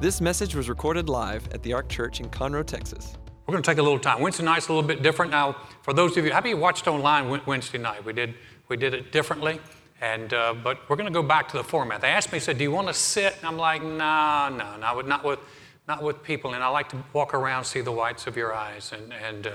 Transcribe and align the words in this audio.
This 0.00 0.20
message 0.20 0.54
was 0.54 0.68
recorded 0.68 1.08
live 1.08 1.50
at 1.52 1.62
the 1.62 1.72
Ark 1.72 1.88
Church 1.88 2.20
in 2.20 2.28
Conroe, 2.28 2.66
Texas. 2.66 3.16
We're 3.46 3.52
going 3.52 3.62
to 3.62 3.70
take 3.70 3.78
a 3.78 3.82
little 3.82 3.98
time. 3.98 4.20
Wednesday 4.20 4.44
night's 4.44 4.68
a 4.68 4.72
little 4.72 4.86
bit 4.86 5.02
different 5.02 5.30
now. 5.30 5.56
For 5.82 5.94
those 5.94 6.16
of 6.16 6.24
you, 6.24 6.32
how 6.32 6.40
many 6.40 6.54
watched 6.54 6.88
online 6.88 7.40
Wednesday 7.46 7.78
night? 7.78 8.04
We 8.04 8.12
did 8.12 8.34
we 8.68 8.76
did 8.76 8.92
it 8.92 9.12
differently, 9.12 9.60
and 10.00 10.34
uh, 10.34 10.54
but 10.54 10.78
we're 10.90 10.96
going 10.96 11.06
to 11.06 11.12
go 11.12 11.22
back 11.22 11.48
to 11.50 11.56
the 11.56 11.64
format. 11.64 12.00
They 12.00 12.08
asked 12.08 12.32
me, 12.32 12.40
said, 12.40 12.58
"Do 12.58 12.64
you 12.64 12.72
want 12.72 12.88
to 12.88 12.94
sit?" 12.94 13.36
And 13.38 13.46
I'm 13.46 13.56
like, 13.56 13.82
"No, 13.82 14.48
no, 14.50 14.76
no, 14.76 15.00
not 15.00 15.24
with 15.24 15.38
not 15.86 16.02
with 16.02 16.22
people." 16.22 16.54
And 16.54 16.62
I 16.62 16.68
like 16.68 16.88
to 16.88 17.02
walk 17.12 17.32
around, 17.32 17.64
see 17.64 17.80
the 17.80 17.92
whites 17.92 18.26
of 18.26 18.36
your 18.36 18.52
eyes, 18.52 18.92
and 18.92 19.12
and 19.12 19.46
uh, 19.46 19.52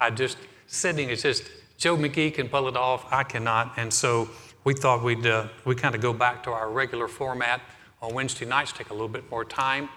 I 0.00 0.10
just 0.10 0.38
sitting 0.66 1.10
is 1.10 1.22
just 1.22 1.44
Joe 1.76 1.96
McGee 1.96 2.32
can 2.32 2.48
pull 2.48 2.68
it 2.68 2.76
off. 2.76 3.12
I 3.12 3.22
cannot, 3.22 3.74
and 3.76 3.92
so 3.92 4.30
we 4.64 4.72
thought 4.72 5.04
we'd 5.04 5.26
uh, 5.26 5.48
we 5.66 5.74
kind 5.74 5.94
of 5.94 6.00
go 6.00 6.14
back 6.14 6.42
to 6.44 6.50
our 6.50 6.70
regular 6.70 7.06
format 7.06 7.60
on 8.04 8.14
Wednesday 8.14 8.44
nights, 8.44 8.72
take 8.72 8.90
a 8.90 8.92
little 8.92 9.08
bit 9.08 9.28
more 9.30 9.44
time, 9.44 9.88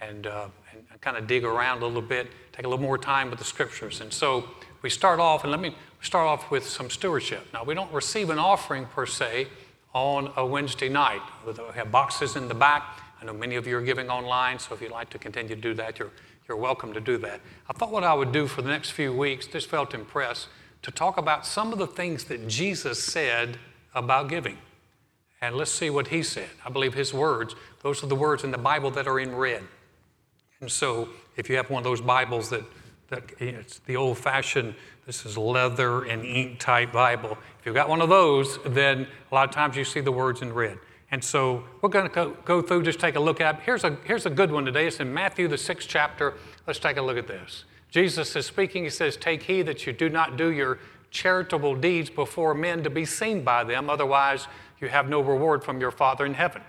and, 0.00 0.26
uh, 0.26 0.48
and 0.72 1.00
kind 1.00 1.16
of 1.16 1.26
dig 1.26 1.44
around 1.44 1.82
a 1.82 1.86
little 1.86 2.02
bit, 2.02 2.28
take 2.52 2.66
a 2.66 2.68
little 2.68 2.84
more 2.84 2.98
time 2.98 3.30
with 3.30 3.38
the 3.38 3.44
scriptures. 3.44 4.00
And 4.00 4.12
so 4.12 4.44
we 4.82 4.90
start 4.90 5.18
off, 5.18 5.44
and 5.44 5.50
let 5.50 5.60
me 5.60 5.74
start 6.02 6.26
off 6.26 6.50
with 6.50 6.66
some 6.66 6.90
stewardship. 6.90 7.46
Now, 7.52 7.64
we 7.64 7.74
don't 7.74 7.92
receive 7.92 8.28
an 8.28 8.38
offering 8.38 8.84
per 8.86 9.06
se 9.06 9.48
on 9.94 10.30
a 10.36 10.44
Wednesday 10.44 10.90
night. 10.90 11.22
We 11.46 11.54
have 11.74 11.90
boxes 11.90 12.36
in 12.36 12.48
the 12.48 12.54
back. 12.54 13.00
I 13.20 13.24
know 13.24 13.32
many 13.32 13.56
of 13.56 13.66
you 13.66 13.78
are 13.78 13.82
giving 13.82 14.10
online, 14.10 14.58
so 14.58 14.74
if 14.74 14.82
you'd 14.82 14.90
like 14.90 15.08
to 15.10 15.18
continue 15.18 15.54
to 15.54 15.60
do 15.60 15.72
that, 15.74 15.98
you're, 15.98 16.10
you're 16.46 16.58
welcome 16.58 16.92
to 16.92 17.00
do 17.00 17.16
that. 17.18 17.40
I 17.70 17.72
thought 17.72 17.90
what 17.90 18.04
I 18.04 18.12
would 18.12 18.32
do 18.32 18.46
for 18.46 18.60
the 18.60 18.68
next 18.68 18.90
few 18.90 19.12
weeks, 19.12 19.46
just 19.46 19.70
felt 19.70 19.94
impressed, 19.94 20.48
to 20.82 20.90
talk 20.90 21.16
about 21.16 21.46
some 21.46 21.72
of 21.72 21.78
the 21.78 21.86
things 21.86 22.24
that 22.24 22.46
Jesus 22.46 23.02
said 23.02 23.56
about 23.94 24.28
giving. 24.28 24.58
And 25.44 25.56
let's 25.56 25.70
see 25.70 25.90
what 25.90 26.08
he 26.08 26.22
said. 26.22 26.48
I 26.64 26.70
believe 26.70 26.94
his 26.94 27.12
words, 27.12 27.54
those 27.82 28.02
are 28.02 28.06
the 28.06 28.14
words 28.14 28.44
in 28.44 28.50
the 28.50 28.56
Bible 28.56 28.90
that 28.92 29.06
are 29.06 29.20
in 29.20 29.34
red. 29.36 29.62
And 30.62 30.72
so 30.72 31.10
if 31.36 31.50
you 31.50 31.56
have 31.56 31.68
one 31.68 31.80
of 31.80 31.84
those 31.84 32.00
Bibles 32.00 32.48
that, 32.48 32.64
that 33.10 33.24
it's 33.38 33.80
the 33.80 33.94
old 33.94 34.16
fashioned, 34.16 34.74
this 35.04 35.26
is 35.26 35.36
leather 35.36 36.04
and 36.04 36.24
ink 36.24 36.60
type 36.60 36.92
Bible. 36.92 37.36
If 37.60 37.66
you've 37.66 37.74
got 37.74 37.90
one 37.90 38.00
of 38.00 38.08
those, 38.08 38.58
then 38.64 39.06
a 39.30 39.34
lot 39.34 39.46
of 39.46 39.54
times 39.54 39.76
you 39.76 39.84
see 39.84 40.00
the 40.00 40.10
words 40.10 40.40
in 40.40 40.50
red. 40.50 40.78
And 41.10 41.22
so 41.22 41.64
we're 41.82 41.90
going 41.90 42.08
to 42.08 42.34
go, 42.46 42.62
through, 42.62 42.82
just 42.82 42.98
take 42.98 43.16
a 43.16 43.20
look 43.20 43.42
at. 43.42 43.60
Here's 43.60 43.84
a, 43.84 43.98
here's 44.04 44.24
a 44.24 44.30
good 44.30 44.50
one 44.50 44.64
today. 44.64 44.86
It's 44.86 44.98
in 44.98 45.12
Matthew, 45.12 45.46
the 45.46 45.58
sixth 45.58 45.90
chapter. 45.90 46.32
Let's 46.66 46.78
take 46.78 46.96
a 46.96 47.02
look 47.02 47.18
at 47.18 47.26
this. 47.26 47.64
Jesus 47.90 48.34
is 48.34 48.46
speaking. 48.46 48.84
He 48.84 48.90
says, 48.90 49.18
Take 49.18 49.42
heed 49.42 49.66
that 49.66 49.86
you 49.86 49.92
do 49.92 50.08
not 50.08 50.38
do 50.38 50.50
your 50.50 50.78
charitable 51.14 51.76
deeds 51.76 52.10
before 52.10 52.52
men 52.52 52.82
to 52.82 52.90
be 52.90 53.06
seen 53.06 53.42
by 53.42 53.64
them, 53.64 53.88
otherwise, 53.88 54.46
you 54.80 54.88
have 54.88 55.08
no 55.08 55.20
reward 55.20 55.64
from 55.64 55.80
your 55.80 55.92
Father 55.92 56.26
in 56.26 56.34
heaven. 56.34 56.60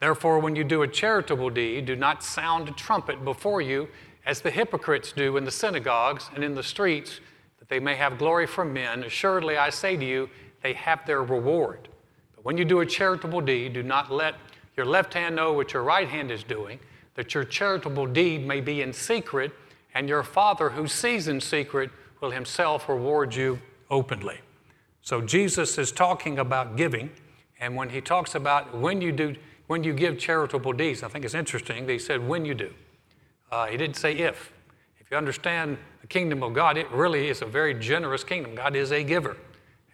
Therefore, 0.00 0.40
when 0.40 0.56
you 0.56 0.64
do 0.64 0.82
a 0.82 0.88
charitable 0.88 1.50
deed, 1.50 1.86
do 1.86 1.94
not 1.94 2.24
sound 2.24 2.68
a 2.68 2.72
trumpet 2.72 3.24
before 3.24 3.60
you, 3.60 3.88
as 4.26 4.40
the 4.40 4.50
hypocrites 4.50 5.12
do 5.12 5.36
in 5.36 5.44
the 5.44 5.50
synagogues 5.50 6.30
and 6.34 6.42
in 6.42 6.54
the 6.54 6.62
streets, 6.62 7.20
that 7.58 7.68
they 7.68 7.78
may 7.78 7.94
have 7.94 8.18
glory 8.18 8.46
from 8.46 8.72
men. 8.72 9.04
Assuredly, 9.04 9.56
I 9.58 9.70
say 9.70 9.96
to 9.96 10.04
you, 10.04 10.28
they 10.62 10.72
have 10.72 11.06
their 11.06 11.22
reward. 11.22 11.88
But 12.34 12.44
when 12.44 12.56
you 12.56 12.64
do 12.64 12.80
a 12.80 12.86
charitable 12.86 13.42
deed, 13.42 13.74
do 13.74 13.82
not 13.82 14.10
let 14.10 14.36
your 14.76 14.86
left 14.86 15.14
hand 15.14 15.36
know 15.36 15.52
what 15.52 15.74
your 15.74 15.82
right 15.82 16.08
hand 16.08 16.30
is 16.30 16.42
doing, 16.42 16.80
that 17.14 17.34
your 17.34 17.44
charitable 17.44 18.06
deed 18.06 18.46
may 18.46 18.60
be 18.60 18.80
in 18.80 18.92
secret, 18.92 19.52
and 19.94 20.08
your 20.08 20.22
Father 20.22 20.70
who 20.70 20.88
sees 20.88 21.28
in 21.28 21.40
secret 21.40 21.90
will 22.20 22.30
himself 22.30 22.88
reward 22.88 23.34
you 23.34 23.60
openly. 23.92 24.40
So 25.02 25.20
Jesus 25.20 25.78
is 25.78 25.92
talking 25.92 26.40
about 26.40 26.76
giving. 26.76 27.10
And 27.60 27.76
when 27.76 27.90
he 27.90 28.00
talks 28.00 28.34
about 28.34 28.76
when 28.76 29.00
you 29.00 29.12
do, 29.12 29.36
when 29.68 29.84
you 29.84 29.92
give 29.92 30.18
charitable 30.18 30.72
deeds, 30.72 31.04
I 31.04 31.08
think 31.08 31.24
it's 31.24 31.34
interesting 31.34 31.86
that 31.86 31.92
he 31.92 31.98
said 32.00 32.26
when 32.26 32.44
you 32.44 32.54
do. 32.54 32.72
Uh, 33.52 33.66
he 33.66 33.76
didn't 33.76 33.96
say 33.96 34.14
if. 34.14 34.52
If 34.98 35.10
you 35.10 35.16
understand 35.16 35.78
the 36.00 36.06
kingdom 36.06 36.42
of 36.42 36.54
God, 36.54 36.76
it 36.76 36.90
really 36.90 37.28
is 37.28 37.42
a 37.42 37.46
very 37.46 37.74
generous 37.74 38.24
kingdom. 38.24 38.54
God 38.54 38.74
is 38.74 38.90
a 38.90 39.04
giver. 39.04 39.36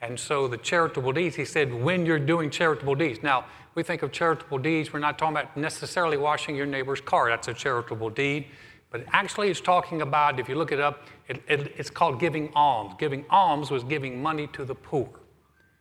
And 0.01 0.19
so 0.19 0.47
the 0.47 0.56
charitable 0.56 1.12
deeds, 1.12 1.34
he 1.34 1.45
said, 1.45 1.75
when 1.75 2.06
you're 2.06 2.21
doing 2.21 2.51
charitable 2.51 2.95
deeds. 2.95 3.21
Now, 3.22 3.47
we 3.75 3.83
think 3.83 4.03
of 4.03 4.12
charitable 4.12 4.59
deeds, 4.59 4.93
we're 4.93 5.01
not 5.01 5.19
talking 5.19 5.37
about 5.37 5.56
necessarily 5.56 6.17
washing 6.17 6.55
your 6.55 6.67
neighbor's 6.67 7.01
car. 7.01 7.28
That's 7.28 7.49
a 7.49 7.55
charitable 7.55 8.11
deed. 8.11 8.47
But 8.91 9.04
actually, 9.12 9.50
it's 9.50 9.60
talking 9.60 10.03
about, 10.03 10.41
if 10.41 10.49
you 10.49 10.54
look 10.54 10.72
it 10.72 10.81
up, 10.81 11.03
it, 11.28 11.43
it, 11.47 11.75
it's 11.76 11.91
called 11.91 12.19
giving 12.19 12.50
alms. 12.54 12.94
Giving 12.99 13.25
alms 13.28 13.71
was 13.71 13.84
giving 13.84 14.22
money 14.22 14.47
to 14.49 14.65
the 14.65 14.75
poor. 14.75 15.09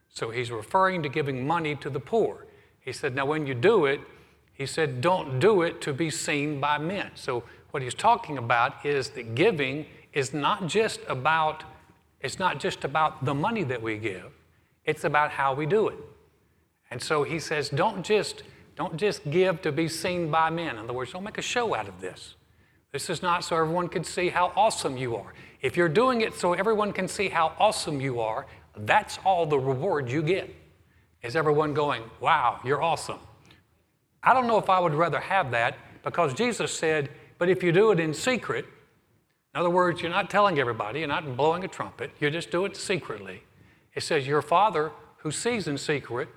So 0.10 0.30
he's 0.30 0.52
referring 0.52 1.04
to 1.04 1.10
giving 1.10 1.48
money 1.48 1.76
to 1.76 1.90
the 1.90 2.00
poor. 2.00 2.48
He 2.80 2.92
said, 2.92 3.16
Now, 3.16 3.26
when 3.26 3.48
you 3.48 3.54
do 3.54 3.86
it, 3.86 4.02
he 4.54 4.66
said, 4.66 5.02
don't 5.02 5.40
do 5.40 5.62
it 5.62 5.82
to 5.82 5.94
be 5.94 6.10
seen 6.10 6.60
by 6.60 6.80
men. 6.80 7.12
So, 7.14 7.44
what 7.72 7.84
he's 7.84 7.94
talking 7.94 8.40
about 8.40 8.84
is 8.84 9.10
that 9.12 9.36
giving 9.36 9.86
is 10.14 10.34
not 10.34 10.68
just 10.68 11.00
about 11.08 11.64
it's 12.22 12.40
not 12.40 12.60
just 12.60 12.84
about 12.84 13.24
the 13.24 13.34
money 13.34 13.64
that 13.64 13.80
we 13.80 13.98
give 13.98 14.32
it's 14.86 15.04
about 15.04 15.30
how 15.30 15.54
we 15.54 15.66
do 15.68 15.88
it 15.90 15.98
and 16.90 17.00
so 17.00 17.24
he 17.24 17.38
says 17.38 17.70
don't 17.70 18.04
just 18.04 18.42
don't 18.76 18.98
just 18.98 19.30
give 19.30 19.62
to 19.62 19.72
be 19.72 19.88
seen 19.88 20.32
by 20.32 20.50
men 20.50 20.78
in 20.78 20.86
other 20.86 20.94
words 20.94 21.12
don't 21.12 21.24
make 21.24 21.38
a 21.38 21.42
show 21.42 21.76
out 21.76 21.88
of 21.88 22.02
this 22.02 22.34
this 22.92 23.10
is 23.10 23.22
not 23.22 23.44
so 23.44 23.56
everyone 23.56 23.88
can 23.90 24.04
see 24.04 24.30
how 24.30 24.52
awesome 24.56 24.98
you 24.98 25.16
are 25.16 25.34
if 25.62 25.76
you're 25.76 25.90
doing 25.90 26.22
it 26.22 26.34
so 26.34 26.54
everyone 26.54 26.94
can 26.94 27.08
see 27.08 27.30
how 27.30 27.54
awesome 27.60 28.00
you 28.00 28.20
are 28.20 28.46
that's 28.86 29.20
all 29.26 29.46
the 29.46 29.58
reward 29.58 30.10
you 30.10 30.22
get. 30.22 30.54
Is 31.24 31.36
everyone 31.36 31.74
going, 31.74 32.04
wow, 32.20 32.60
you're 32.64 32.82
awesome? 32.82 33.20
I 34.24 34.34
don't 34.34 34.48
know 34.48 34.58
if 34.58 34.70
I 34.70 34.80
would 34.80 34.94
rather 34.94 35.20
have 35.20 35.52
that 35.52 35.78
because 36.04 36.34
Jesus 36.34 36.72
said, 36.72 37.10
but 37.38 37.50
if 37.50 37.64
you 37.64 37.72
do 37.72 37.92
it 37.92 38.00
in 38.00 38.14
secret, 38.14 38.66
in 39.54 39.60
other 39.60 39.70
words, 39.70 40.02
you're 40.02 40.12
not 40.12 40.30
telling 40.30 40.60
everybody, 40.60 41.00
you're 41.00 41.08
not 41.08 41.36
blowing 41.36 41.64
a 41.64 41.68
trumpet, 41.68 42.12
you 42.20 42.30
just 42.30 42.52
do 42.52 42.66
it 42.66 42.78
secretly. 42.78 43.44
It 43.94 44.04
says, 44.04 44.28
Your 44.28 44.42
Father 44.42 44.92
who 45.18 45.32
sees 45.32 45.68
in 45.68 45.78
secret 45.78 46.30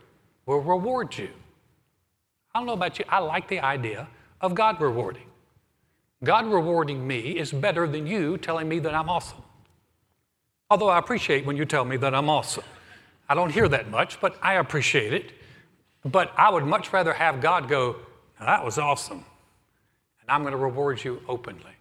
will 0.47 0.61
reward 0.61 1.17
you. 1.19 1.29
I 2.55 2.61
don't 2.61 2.67
know 2.67 2.73
about 2.73 2.99
you, 2.99 3.05
I 3.09 3.19
like 3.19 3.49
the 3.49 3.61
idea 3.61 4.09
of 4.41 4.55
God 4.55 4.81
rewarding. 4.81 5.30
God 6.23 6.47
rewarding 6.47 7.07
me 7.07 7.39
is 7.39 7.51
better 7.51 7.87
than 7.87 8.07
you 8.07 8.37
telling 8.37 8.69
me 8.69 8.79
that 8.81 8.95
I'm 8.95 9.09
awesome. 9.09 9.43
Although 10.69 10.89
I 10.89 10.99
appreciate 10.99 11.47
when 11.47 11.57
you 11.57 11.65
tell 11.65 11.85
me 11.85 11.97
that 11.97 12.15
I'm 12.15 12.29
awesome. 12.29 12.65
I 13.29 13.35
don't 13.35 13.51
hear 13.51 13.69
that 13.69 13.91
much, 13.91 14.21
but 14.21 14.37
I 14.43 14.55
appreciate 14.55 15.13
it. 15.13 15.33
But 16.05 16.33
I 16.37 16.51
would 16.51 16.65
much 16.65 16.93
rather 16.93 17.13
have 17.13 17.41
God 17.41 17.69
go, 17.69 17.97
that 18.39 18.65
was 18.65 18.79
awesome. 18.79 19.25
And 20.21 20.31
I'm 20.31 20.43
going 20.43 20.53
to 20.53 20.59
reward 20.59 21.03
you 21.03 21.23
openly. 21.29 21.73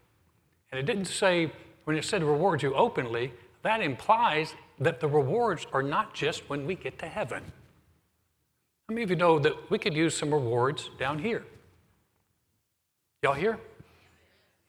And 0.72 0.80
it 0.80 0.86
didn't 0.86 1.06
say, 1.06 1.52
when 1.84 1.98
it 1.98 2.06
said 2.06 2.24
reward 2.24 2.62
you 2.62 2.74
openly, 2.76 3.34
that 3.64 3.82
implies 3.82 4.54
that 4.80 5.00
the 5.00 5.08
rewards 5.08 5.68
are 5.74 5.84
not 5.84 6.14
just 6.14 6.50
when 6.50 6.66
we 6.66 6.76
get 6.76 7.00
to 7.00 7.08
heaven. 7.08 7.44
How 8.88 8.94
many 8.94 9.04
of 9.04 9.10
you 9.10 9.16
know 9.16 9.40
that 9.40 9.70
we 9.70 9.78
could 9.78 9.94
use 9.94 10.16
some 10.16 10.34
rewards 10.34 10.90
down 10.98 11.20
here? 11.20 11.44
Y'all 13.22 13.34
here? 13.34 13.60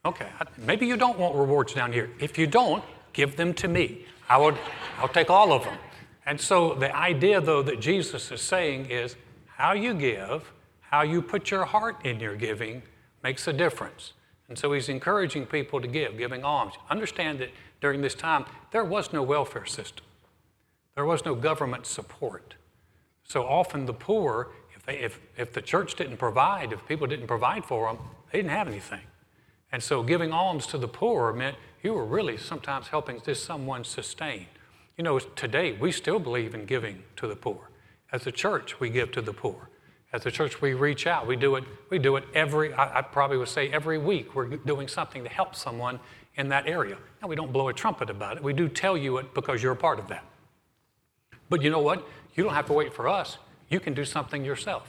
Okay, 0.05 0.29
maybe 0.57 0.87
you 0.87 0.97
don't 0.97 1.19
want 1.19 1.35
rewards 1.35 1.75
down 1.75 1.93
here. 1.93 2.11
If 2.19 2.39
you 2.39 2.47
don't, 2.47 2.83
give 3.13 3.37
them 3.37 3.53
to 3.55 3.69
me. 3.69 4.07
I 4.29 4.39
would, 4.39 4.57
I'll 4.99 5.09
take 5.09 5.29
all 5.29 5.53
of 5.53 5.65
them. 5.65 5.77
And 6.25 6.41
so 6.41 6.75
the 6.75 6.95
idea, 6.97 7.41
though, 7.41 7.63
that 7.63 7.81
Jesus 7.81 8.31
is 8.33 8.41
saying 8.41 8.87
is 8.87 9.17
how 9.47 9.73
you 9.73 9.93
give, 9.93 10.53
how 10.81 11.03
you 11.03 11.21
put 11.21 11.51
your 11.51 11.67
heart 11.67 12.05
in 12.07 12.19
your 12.19 12.35
giving 12.35 12.83
makes 13.23 13.47
a 13.47 13.53
difference. 13.53 14.15
And 14.49 14.59
so 14.59 14.73
he's 14.73 14.89
encouraging 14.89 15.47
people 15.47 15.81
to 15.81 15.89
give, 15.89 16.17
giving 16.17 16.45
alms. 16.45 16.75
Understand 16.89 17.39
that 17.41 17.51
during 17.81 18.01
this 18.01 18.15
time, 18.15 18.47
there 18.73 18.85
was 18.85 19.13
no 19.13 19.23
welfare 19.23 19.67
system, 19.67 20.07
there 20.95 21.05
was 21.05 21.25
no 21.25 21.35
government 21.35 21.87
support. 21.87 22.55
So 23.25 23.45
often 23.45 23.87
the 23.87 23.93
poor, 23.93 24.49
if, 24.75 24.85
they, 24.85 24.99
if, 24.99 25.21
if 25.37 25.53
the 25.53 25.63
church 25.63 25.95
didn't 25.95 26.17
provide, 26.17 26.73
if 26.73 26.87
people 26.89 27.07
didn't 27.07 27.27
provide 27.27 27.65
for 27.65 27.87
them, 27.87 28.03
they 28.33 28.39
didn't 28.39 28.51
have 28.51 28.67
anything. 28.67 29.03
And 29.73 29.83
so 29.83 30.03
giving 30.03 30.33
alms 30.33 30.67
to 30.69 30.79
the 30.79 30.89
poor 30.89 31.33
meant 31.33 31.57
you 31.83 31.95
were 31.95 32.05
really 32.05 32.37
sometimes 32.37 32.89
helping 32.89 33.21
this 33.25 33.43
someone 33.43 33.85
sustain. 33.85 34.47
You 34.97 35.05
know, 35.05 35.19
today 35.19 35.73
we 35.73 35.93
still 35.93 36.19
believe 36.19 36.55
in 36.55 36.67
giving 36.67 37.03
to 37.17 37.27
the 37.27 37.37
poor. 37.37 37.71
As 38.13 38.27
a 38.27 38.33
church, 38.33 38.81
we 38.81 38.91
give 38.91 39.13
to 39.13 39.23
the 39.23 39.33
poor. 39.33 39.71
As 40.13 40.27
a 40.27 40.31
church, 40.31 40.61
we 40.61 40.75
reach 40.75 41.07
out. 41.07 41.27
We 41.27 41.37
do 41.37 41.55
it. 41.55 41.65
We 41.89 41.99
do 41.99 42.17
it 42.17 42.25
every. 42.35 42.73
I, 42.75 42.99
I 42.99 43.03
probably 43.03 43.37
would 43.37 43.49
say 43.49 43.71
every 43.71 43.99
week. 43.99 44.35
We're 44.35 44.57
doing 44.57 44.89
something 44.89 45.23
to 45.23 45.31
help 45.31 45.55
someone 45.55 46.01
in 46.35 46.49
that 46.49 46.67
area. 46.67 46.97
Now 47.23 47.29
we 47.29 47.37
don't 47.37 47.53
blow 47.53 47.69
a 47.69 47.73
trumpet 47.73 48.11
about 48.11 48.37
it. 48.37 48.43
We 48.43 48.53
do 48.53 48.69
tell 48.69 48.97
you 48.97 49.19
it 49.19 49.33
because 49.35 49.63
you're 49.63 49.73
a 49.73 49.77
part 49.77 50.01
of 50.01 50.09
that. 50.09 50.25
But 51.49 51.63
you 51.63 51.71
know 51.71 51.81
what? 51.81 52.07
You 52.35 52.45
don't 52.45 52.55
have 52.55 52.67
to 52.67 52.73
wait 52.73 52.93
for 52.93 53.09
us. 53.09 53.39
You 53.69 53.79
can 53.79 53.95
do 53.95 54.05
something 54.05 54.45
yourself, 54.45 54.89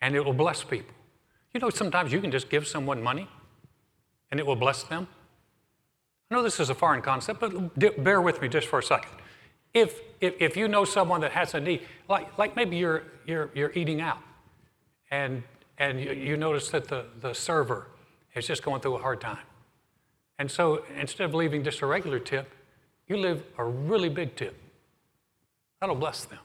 and 0.00 0.14
it 0.14 0.24
will 0.24 0.32
bless 0.32 0.62
people. 0.62 0.94
You 1.52 1.60
know, 1.60 1.70
sometimes 1.70 2.12
you 2.12 2.20
can 2.20 2.30
just 2.30 2.50
give 2.50 2.68
someone 2.68 3.02
money, 3.02 3.28
and 4.30 4.38
it 4.38 4.46
will 4.46 4.56
bless 4.56 4.82
them. 4.84 5.08
I 6.30 6.34
know 6.34 6.42
this 6.42 6.60
is 6.60 6.70
a 6.70 6.74
foreign 6.74 7.00
concept, 7.00 7.40
but 7.40 8.04
bear 8.04 8.20
with 8.20 8.42
me 8.42 8.48
just 8.48 8.68
for 8.68 8.78
a 8.78 8.82
second. 8.82 9.12
If, 9.72 10.00
if, 10.20 10.34
if 10.40 10.56
you 10.56 10.68
know 10.68 10.84
someone 10.84 11.20
that 11.22 11.32
has 11.32 11.54
a 11.54 11.60
need, 11.60 11.82
like, 12.08 12.36
like 12.38 12.56
maybe 12.56 12.76
you're, 12.76 13.04
you're, 13.26 13.50
you're 13.54 13.72
eating 13.72 14.00
out 14.00 14.18
and, 15.10 15.42
and 15.78 16.00
you, 16.00 16.12
you 16.12 16.36
notice 16.36 16.70
that 16.70 16.88
the, 16.88 17.06
the 17.20 17.32
server 17.32 17.88
is 18.34 18.46
just 18.46 18.62
going 18.62 18.80
through 18.80 18.96
a 18.96 19.02
hard 19.02 19.20
time. 19.20 19.38
And 20.38 20.50
so 20.50 20.84
instead 20.96 21.24
of 21.24 21.34
leaving 21.34 21.64
just 21.64 21.80
a 21.80 21.86
regular 21.86 22.18
tip, 22.18 22.50
you 23.08 23.16
leave 23.16 23.42
a 23.56 23.64
really 23.64 24.08
big 24.08 24.36
tip. 24.36 24.54
That'll 25.80 25.96
bless 25.96 26.24
them. 26.24 26.38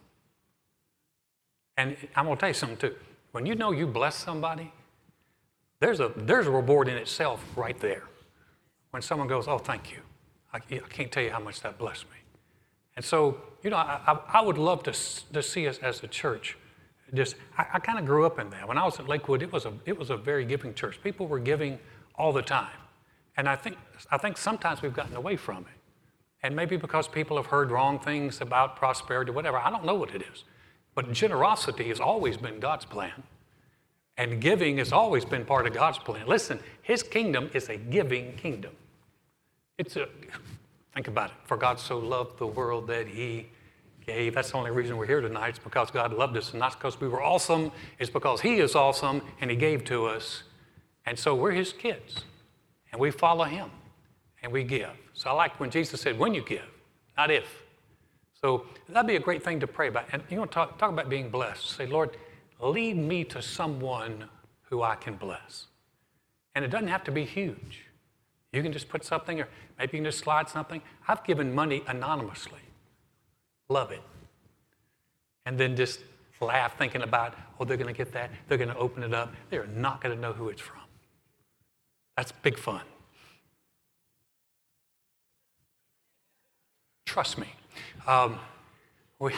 And 1.77 1.97
I'm 2.15 2.25
going 2.25 2.38
to 2.38 2.39
tell 2.39 2.50
you 2.50 2.53
something 2.53 2.77
too. 2.77 2.95
When 3.31 3.45
you 3.45 3.56
know 3.56 3.71
you 3.71 3.88
bless 3.88 4.15
somebody, 4.15 4.71
there's 5.83 6.00
a, 6.00 6.12
there's 6.15 6.47
a 6.47 6.51
reward 6.51 6.88
in 6.88 6.95
itself 6.95 7.44
right 7.57 7.77
there. 7.80 8.03
When 8.91 9.01
someone 9.01 9.27
goes, 9.27 9.47
Oh, 9.50 9.57
thank 9.57 9.91
you. 9.91 9.97
I, 10.53 10.57
I 10.57 10.88
can't 10.88 11.12
tell 11.12 11.24
you 11.24 11.31
how 11.31 11.39
much 11.39 11.59
that 11.62 11.77
blessed 11.77 12.06
me. 12.06 12.18
And 12.95 13.03
so, 13.03 13.38
you 13.63 13.69
know, 13.69 13.75
I, 13.75 14.00
I, 14.07 14.39
I 14.39 14.41
would 14.41 14.57
love 14.57 14.83
to, 14.83 14.94
to 15.33 15.44
see 15.44 15.68
us 15.68 15.80
as 15.80 16.01
a 16.01 16.07
church. 16.07 16.57
Just, 17.13 17.35
I, 17.57 17.65
I 17.74 17.80
kind 17.80 18.00
of 18.00 18.06
grew 18.06 18.25
up 18.25 18.39
in 18.39 18.50
that. 18.51 18.65
When 18.68 18.77
I 18.77 18.85
was 18.85 18.97
at 19.00 19.09
Lakewood, 19.09 19.41
it 19.41 19.51
was, 19.51 19.65
a, 19.65 19.74
it 19.85 19.97
was 19.97 20.09
a 20.09 20.15
very 20.15 20.45
giving 20.45 20.74
church. 20.74 21.01
People 21.03 21.27
were 21.27 21.39
giving 21.39 21.77
all 22.15 22.31
the 22.31 22.41
time. 22.41 22.77
And 23.36 23.50
I 23.50 23.56
think, 23.56 23.77
I 24.09 24.18
think 24.18 24.38
sometimes 24.38 24.81
we've 24.81 24.94
gotten 24.94 25.15
away 25.15 25.36
from 25.36 25.63
it. 25.63 25.79
And 26.44 26.56
maybe 26.56 26.77
because 26.77 27.07
people 27.07 27.36
have 27.36 27.47
heard 27.47 27.71
wrong 27.71 28.00
things 28.00 28.39
about 28.39 28.77
prosperity, 28.77 29.31
whatever. 29.31 29.57
I 29.57 29.69
don't 29.69 29.86
know 29.86 29.95
what 29.95 30.15
it 30.15 30.21
is. 30.21 30.44
But 30.95 31.12
generosity 31.12 31.89
has 31.89 32.00
always 32.00 32.38
been 32.38 32.59
God's 32.59 32.86
plan. 32.86 33.24
And 34.18 34.39
giving 34.39 34.77
has 34.77 34.92
always 34.92 35.25
been 35.25 35.44
part 35.44 35.65
of 35.65 35.74
God's 35.74 35.98
plan. 35.98 36.27
Listen, 36.27 36.60
His 36.83 37.01
kingdom 37.01 37.50
is 37.54 37.69
a 37.69 37.77
giving 37.77 38.36
kingdom. 38.36 38.74
It's 39.77 39.95
a, 39.95 40.07
think 40.94 41.07
about 41.07 41.31
it. 41.31 41.36
For 41.45 41.57
God 41.57 41.80
so 41.80 41.98
loved 41.98 42.38
the 42.38 42.48
world 42.48 42.88
that 42.88 43.07
He 43.07 43.48
gave. 44.06 44.36
That's 44.36 44.51
the 44.51 44.57
only 44.57 44.71
reason 44.71 44.98
we're 44.98 45.07
here 45.07 45.21
tonight. 45.21 45.50
It's 45.50 45.60
because 45.60 45.89
God 45.89 46.13
loved 46.13 46.38
us, 46.38 46.51
and 46.51 46.60
not 46.60 46.74
because 46.74 47.00
we 47.01 47.07
were 47.07 47.24
awesome. 47.24 47.71
It's 47.98 48.10
because 48.10 48.42
He 48.42 48.60
is 48.60 48.75
awesome 48.75 49.21
and 49.42 49.50
He 49.50 49.57
gave 49.57 49.83
to 49.86 50.06
us. 50.06 50.44
And 51.06 51.18
so 51.18 51.33
we're 51.33 51.51
His 51.51 51.74
kids, 51.74 52.24
and 52.92 53.01
we 53.01 53.10
follow 53.10 53.45
Him, 53.45 53.71
and 54.44 54.51
we 54.51 54.63
give. 54.63 54.92
So 55.13 55.31
I 55.31 55.33
like 55.33 55.60
when 55.60 55.71
Jesus 55.71 56.01
said, 56.01 56.19
when 56.19 56.33
you 56.33 56.44
give, 56.44 56.68
not 57.18 57.31
if. 57.31 57.63
So 58.39 58.65
that'd 58.89 59.07
be 59.07 59.15
a 59.15 59.19
great 59.19 59.44
thing 59.44 59.60
to 59.62 59.68
pray 59.68 59.88
about. 59.88 60.06
And 60.12 60.21
you 60.30 60.38
want 60.38 60.51
to 60.51 60.56
talk, 60.56 60.77
talk 60.77 60.92
about 60.92 61.10
being 61.10 61.30
blessed. 61.30 61.71
Say, 61.71 61.86
Lord, 61.88 62.18
lead 62.69 62.98
me 62.98 63.24
to 63.25 63.42
someone 63.42 64.25
who 64.63 64.81
I 64.81 64.95
can 64.95 65.15
bless. 65.15 65.68
And 66.56 66.63
it 66.63 66.69
doesn't 66.69 66.88
have 66.88 67.04
to 67.06 67.12
be 67.12 67.25
huge. 67.25 67.86
You 68.51 68.62
can 68.62 68.71
just 68.71 68.88
put 68.88 69.04
something, 69.04 69.42
or 69.42 69.48
maybe 69.77 69.98
you 69.98 70.04
can 70.04 70.12
just 70.12 70.19
slide 70.19 70.48
something. 70.48 70.81
I've 71.07 71.24
given 71.24 71.54
money 71.54 71.83
anonymously. 71.88 72.60
Love 73.69 73.92
it. 73.92 74.01
And 75.45 75.57
then 75.57 75.75
just 75.75 76.00
laugh 76.39 76.77
thinking 76.77 77.01
about, 77.01 77.36
oh, 77.60 77.65
they're 77.65 77.77
going 77.77 77.94
to 77.94 77.98
get 77.98 78.12
that. 78.13 78.31
They're 78.48 78.57
going 78.57 78.69
to 78.69 78.77
open 78.77 79.04
it 79.04 79.13
up. 79.13 79.33
They're 79.50 79.68
not 79.68 80.01
going 80.01 80.15
to 80.15 80.21
know 80.21 80.33
who 80.33 80.50
it's 80.50 80.62
from. 80.62 80.81
That's 82.15 82.31
big 82.31 82.57
fun. 82.57 82.81
Trust 87.06 87.38
me. 87.38 87.48
Um, 88.07 88.39
we, 89.19 89.33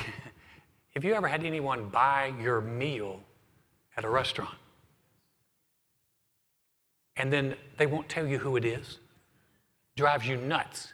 have 0.95 1.03
you 1.03 1.13
ever 1.13 1.27
had 1.27 1.44
anyone 1.44 1.89
buy 1.89 2.33
your 2.42 2.62
meal 2.62 3.19
at 3.97 4.06
a 4.06 4.09
restaurant? 4.09 4.56
And 7.18 7.31
then 7.31 7.56
they 7.77 7.86
won't 7.86 8.07
tell 8.07 8.25
you 8.25 8.39
who 8.39 8.56
it 8.56 8.65
is? 8.65 9.00
Drives 9.95 10.27
you 10.27 10.38
nuts. 10.38 10.94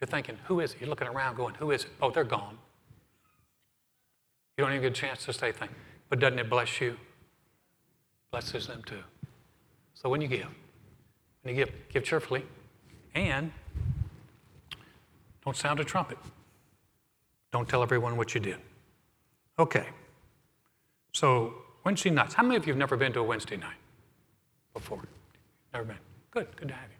You're 0.00 0.08
thinking, 0.08 0.38
who 0.44 0.60
is 0.60 0.74
it? 0.74 0.80
You're 0.80 0.90
looking 0.90 1.08
around 1.08 1.36
going, 1.36 1.54
who 1.54 1.70
is 1.70 1.84
it? 1.84 1.90
Oh, 2.00 2.10
they're 2.10 2.24
gone. 2.24 2.58
You 4.56 4.64
don't 4.64 4.72
even 4.72 4.82
get 4.82 4.92
a 4.92 5.00
chance 5.00 5.24
to 5.26 5.32
say 5.32 5.52
things. 5.52 5.72
But 6.08 6.20
doesn't 6.20 6.38
it 6.38 6.50
bless 6.50 6.80
you? 6.80 6.96
Blesses 8.30 8.66
them 8.66 8.82
too. 8.84 9.02
So 9.94 10.08
when 10.08 10.20
you 10.20 10.28
give, 10.28 10.46
when 11.42 11.54
you 11.56 11.64
give, 11.64 11.74
give 11.92 12.04
cheerfully 12.04 12.44
and 13.14 13.52
don't 15.44 15.56
sound 15.56 15.80
a 15.80 15.84
trumpet. 15.84 16.18
Don't 17.52 17.68
tell 17.68 17.82
everyone 17.82 18.16
what 18.16 18.34
you 18.34 18.40
did. 18.40 18.58
Okay. 19.58 19.86
So, 21.12 21.54
Wednesday 21.84 22.10
nights. 22.10 22.34
How 22.34 22.42
many 22.42 22.56
of 22.56 22.66
you 22.66 22.72
have 22.72 22.78
never 22.78 22.96
been 22.96 23.12
to 23.14 23.20
a 23.20 23.24
Wednesday 23.24 23.56
night 23.56 23.76
before? 24.72 25.02
Never 25.72 25.86
been. 25.86 25.98
Good. 26.30 26.54
Good 26.56 26.68
to 26.68 26.74
have 26.74 26.90
you. 26.90 26.96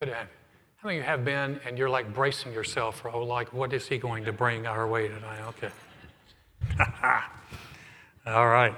Good 0.00 0.06
to 0.06 0.14
have 0.14 0.26
you. 0.26 0.34
How 0.76 0.88
many 0.88 0.98
of 0.98 1.04
you 1.04 1.10
have 1.10 1.24
been 1.24 1.60
and 1.66 1.76
you're 1.78 1.90
like 1.90 2.12
bracing 2.14 2.52
yourself 2.52 3.00
for, 3.00 3.10
oh, 3.10 3.24
like, 3.24 3.52
what 3.52 3.72
is 3.72 3.88
he 3.88 3.98
going 3.98 4.24
to 4.24 4.32
bring 4.32 4.66
our 4.66 4.86
way 4.86 5.08
tonight? 5.08 5.40
Okay. 5.48 5.70
All 8.26 8.48
right. 8.48 8.74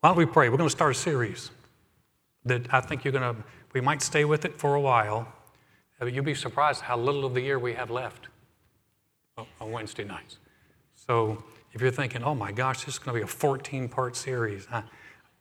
Why 0.00 0.08
don't 0.08 0.16
we 0.16 0.26
pray? 0.26 0.48
We're 0.48 0.56
going 0.56 0.68
to 0.68 0.74
start 0.74 0.92
a 0.92 0.98
series 0.98 1.50
that 2.44 2.72
I 2.72 2.80
think 2.80 3.04
you're 3.04 3.12
going 3.12 3.34
to, 3.34 3.42
we 3.72 3.80
might 3.80 4.02
stay 4.02 4.24
with 4.24 4.44
it 4.44 4.58
for 4.58 4.74
a 4.74 4.80
while. 4.80 5.30
But 5.98 6.12
you'd 6.14 6.24
be 6.24 6.34
surprised 6.34 6.80
how 6.80 6.96
little 6.96 7.26
of 7.26 7.34
the 7.34 7.42
year 7.42 7.58
we 7.58 7.74
have 7.74 7.90
left 7.90 8.28
on 9.36 9.70
Wednesday 9.70 10.04
nights. 10.04 10.38
So 11.10 11.42
if 11.72 11.80
you're 11.80 11.90
thinking, 11.90 12.22
oh 12.22 12.36
my 12.36 12.52
gosh, 12.52 12.84
this 12.84 12.94
is 12.94 13.00
going 13.00 13.16
to 13.16 13.20
be 13.20 13.24
a 13.24 13.26
14 13.26 13.88
part 13.88 14.14
series, 14.14 14.68
I, 14.70 14.84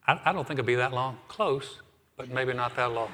I 0.07 0.33
don't 0.33 0.48
think 0.48 0.60
it'll 0.60 0.66
be 0.66 0.74
that 0.74 0.94
long. 0.94 1.19
Close, 1.27 1.81
but 2.18 2.27
maybe 2.31 2.54
not 2.54 2.75
that 2.75 2.92
long. 2.92 3.12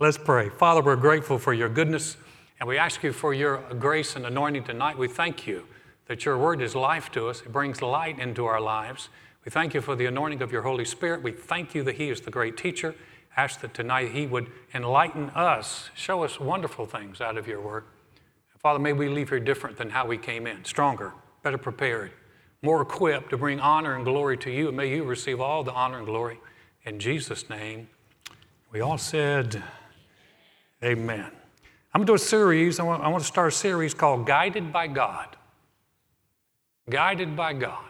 Let's 0.00 0.16
pray. 0.16 0.48
Father, 0.48 0.80
we're 0.80 0.96
grateful 0.96 1.38
for 1.38 1.52
your 1.52 1.68
goodness, 1.68 2.16
and 2.58 2.66
we 2.66 2.78
ask 2.78 3.02
you 3.02 3.12
for 3.12 3.34
your 3.34 3.58
grace 3.78 4.16
and 4.16 4.24
anointing 4.24 4.64
tonight. 4.64 4.96
We 4.96 5.08
thank 5.08 5.46
you 5.46 5.66
that 6.06 6.24
your 6.24 6.38
word 6.38 6.62
is 6.62 6.74
life 6.74 7.12
to 7.12 7.28
us, 7.28 7.42
it 7.42 7.52
brings 7.52 7.82
light 7.82 8.18
into 8.18 8.46
our 8.46 8.58
lives. 8.58 9.10
We 9.44 9.50
thank 9.50 9.74
you 9.74 9.82
for 9.82 9.94
the 9.94 10.06
anointing 10.06 10.40
of 10.40 10.52
your 10.52 10.62
Holy 10.62 10.86
Spirit. 10.86 11.22
We 11.22 11.32
thank 11.32 11.74
you 11.74 11.82
that 11.82 11.96
He 11.96 12.08
is 12.08 12.22
the 12.22 12.30
great 12.30 12.56
teacher. 12.56 12.94
Ask 13.36 13.60
that 13.60 13.74
tonight 13.74 14.12
He 14.12 14.26
would 14.26 14.50
enlighten 14.72 15.28
us, 15.34 15.90
show 15.94 16.24
us 16.24 16.40
wonderful 16.40 16.86
things 16.86 17.20
out 17.20 17.36
of 17.36 17.46
your 17.46 17.60
word. 17.60 17.84
Father, 18.62 18.78
may 18.78 18.92
we 18.92 19.08
leave 19.08 19.28
here 19.28 19.40
different 19.40 19.76
than 19.76 19.90
how 19.90 20.06
we 20.06 20.16
came 20.16 20.46
in, 20.46 20.64
stronger, 20.64 21.12
better 21.42 21.58
prepared, 21.58 22.12
more 22.62 22.80
equipped 22.80 23.30
to 23.30 23.36
bring 23.36 23.58
honor 23.58 23.96
and 23.96 24.04
glory 24.04 24.38
to 24.38 24.50
you. 24.52 24.68
And 24.68 24.76
may 24.76 24.88
you 24.88 25.02
receive 25.02 25.40
all 25.40 25.64
the 25.64 25.72
honor 25.72 25.98
and 25.98 26.06
glory. 26.06 26.38
In 26.84 27.00
Jesus' 27.00 27.50
name, 27.50 27.88
we 28.70 28.80
all 28.80 28.98
said, 28.98 29.60
Amen. 30.82 31.30
I'm 31.94 31.98
going 32.00 32.06
to 32.06 32.10
do 32.12 32.14
a 32.14 32.18
series. 32.18 32.78
I 32.78 32.84
want, 32.84 33.02
I 33.02 33.08
want 33.08 33.22
to 33.22 33.26
start 33.26 33.52
a 33.52 33.56
series 33.56 33.94
called 33.94 34.26
Guided 34.26 34.72
by 34.72 34.86
God. 34.86 35.36
Guided 36.88 37.36
by 37.36 37.52
God. 37.52 37.84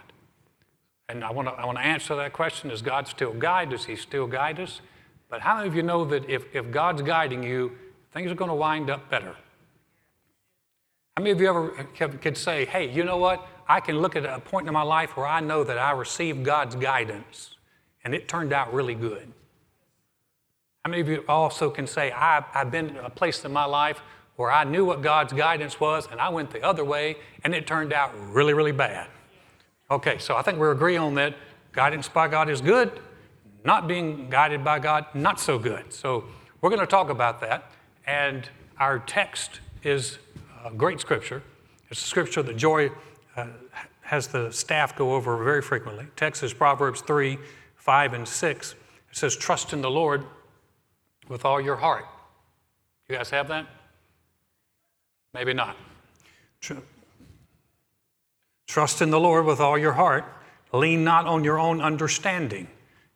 And 1.08 1.22
I 1.22 1.30
want 1.30 1.48
to, 1.48 1.54
I 1.54 1.66
want 1.66 1.76
to 1.78 1.84
answer 1.84 2.16
that 2.16 2.32
question 2.32 2.70
Does 2.70 2.80
God 2.80 3.06
still 3.06 3.34
guide? 3.34 3.70
Does 3.70 3.84
He 3.84 3.94
still 3.94 4.26
guide 4.26 4.58
us? 4.58 4.80
But 5.28 5.42
how 5.42 5.56
many 5.56 5.68
of 5.68 5.74
you 5.74 5.82
know 5.82 6.06
that 6.06 6.28
if, 6.30 6.44
if 6.54 6.70
God's 6.70 7.02
guiding 7.02 7.42
you, 7.42 7.72
things 8.12 8.32
are 8.32 8.34
going 8.34 8.50
to 8.50 8.54
wind 8.54 8.88
up 8.88 9.10
better? 9.10 9.36
How 11.16 11.22
many 11.22 11.32
of 11.32 11.40
you 11.42 11.48
ever 11.48 11.68
could 12.22 12.38
say, 12.38 12.64
hey, 12.64 12.90
you 12.90 13.04
know 13.04 13.18
what? 13.18 13.46
I 13.68 13.80
can 13.80 13.98
look 13.98 14.16
at 14.16 14.24
a 14.24 14.40
point 14.40 14.66
in 14.66 14.72
my 14.72 14.82
life 14.82 15.14
where 15.14 15.26
I 15.26 15.40
know 15.40 15.62
that 15.62 15.76
I 15.76 15.92
received 15.92 16.42
God's 16.42 16.74
guidance 16.74 17.56
and 18.02 18.14
it 18.14 18.28
turned 18.28 18.52
out 18.52 18.72
really 18.72 18.94
good? 18.94 19.30
How 20.84 20.90
many 20.90 21.02
of 21.02 21.08
you 21.08 21.22
also 21.28 21.70
can 21.70 21.86
say, 21.86 22.10
I've, 22.12 22.44
I've 22.54 22.70
been 22.70 22.96
a 22.96 23.10
place 23.10 23.44
in 23.44 23.52
my 23.52 23.66
life 23.66 24.00
where 24.36 24.50
I 24.50 24.64
knew 24.64 24.86
what 24.86 25.02
God's 25.02 25.34
guidance 25.34 25.78
was 25.78 26.08
and 26.10 26.18
I 26.18 26.30
went 26.30 26.50
the 26.50 26.62
other 26.62 26.84
way 26.84 27.18
and 27.44 27.54
it 27.54 27.66
turned 27.66 27.92
out 27.92 28.10
really, 28.30 28.54
really 28.54 28.72
bad? 28.72 29.08
Okay, 29.90 30.16
so 30.16 30.34
I 30.34 30.40
think 30.40 30.58
we 30.58 30.68
agree 30.68 30.96
on 30.96 31.14
that. 31.16 31.34
Guidance 31.72 32.08
by 32.08 32.26
God 32.26 32.48
is 32.48 32.62
good, 32.62 33.00
not 33.64 33.86
being 33.86 34.30
guided 34.30 34.64
by 34.64 34.78
God, 34.78 35.04
not 35.12 35.38
so 35.38 35.58
good. 35.58 35.92
So 35.92 36.24
we're 36.62 36.70
going 36.70 36.80
to 36.80 36.86
talk 36.86 37.10
about 37.10 37.40
that. 37.42 37.70
And 38.06 38.48
our 38.78 38.98
text 38.98 39.60
is 39.84 40.18
a 40.64 40.70
great 40.70 41.00
scripture. 41.00 41.42
It's 41.90 42.02
a 42.02 42.06
scripture 42.06 42.42
that 42.42 42.56
Joy 42.56 42.90
uh, 43.36 43.46
has 44.02 44.28
the 44.28 44.50
staff 44.50 44.96
go 44.96 45.14
over 45.14 45.42
very 45.42 45.62
frequently. 45.62 46.06
Text 46.16 46.42
is 46.42 46.52
Proverbs 46.52 47.00
3, 47.02 47.38
5, 47.76 48.12
and 48.12 48.28
6. 48.28 48.72
It 48.72 48.76
says, 49.16 49.36
Trust 49.36 49.72
in 49.72 49.82
the 49.82 49.90
Lord 49.90 50.24
with 51.28 51.44
all 51.44 51.60
your 51.60 51.76
heart. 51.76 52.04
You 53.08 53.16
guys 53.16 53.30
have 53.30 53.48
that? 53.48 53.66
Maybe 55.34 55.52
not. 55.52 55.76
Trust 58.66 59.02
in 59.02 59.10
the 59.10 59.20
Lord 59.20 59.44
with 59.44 59.60
all 59.60 59.76
your 59.76 59.92
heart. 59.92 60.24
Lean 60.72 61.04
not 61.04 61.26
on 61.26 61.44
your 61.44 61.58
own 61.58 61.80
understanding. 61.80 62.68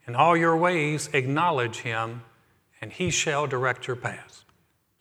In 0.07 0.15
all 0.15 0.37
your 0.37 0.57
ways, 0.57 1.09
acknowledge 1.12 1.79
him, 1.79 2.23
and 2.81 2.93
he 2.93 3.11
shall 3.11 3.47
direct 3.47 3.87
your 3.87 3.97
paths. 3.97 4.45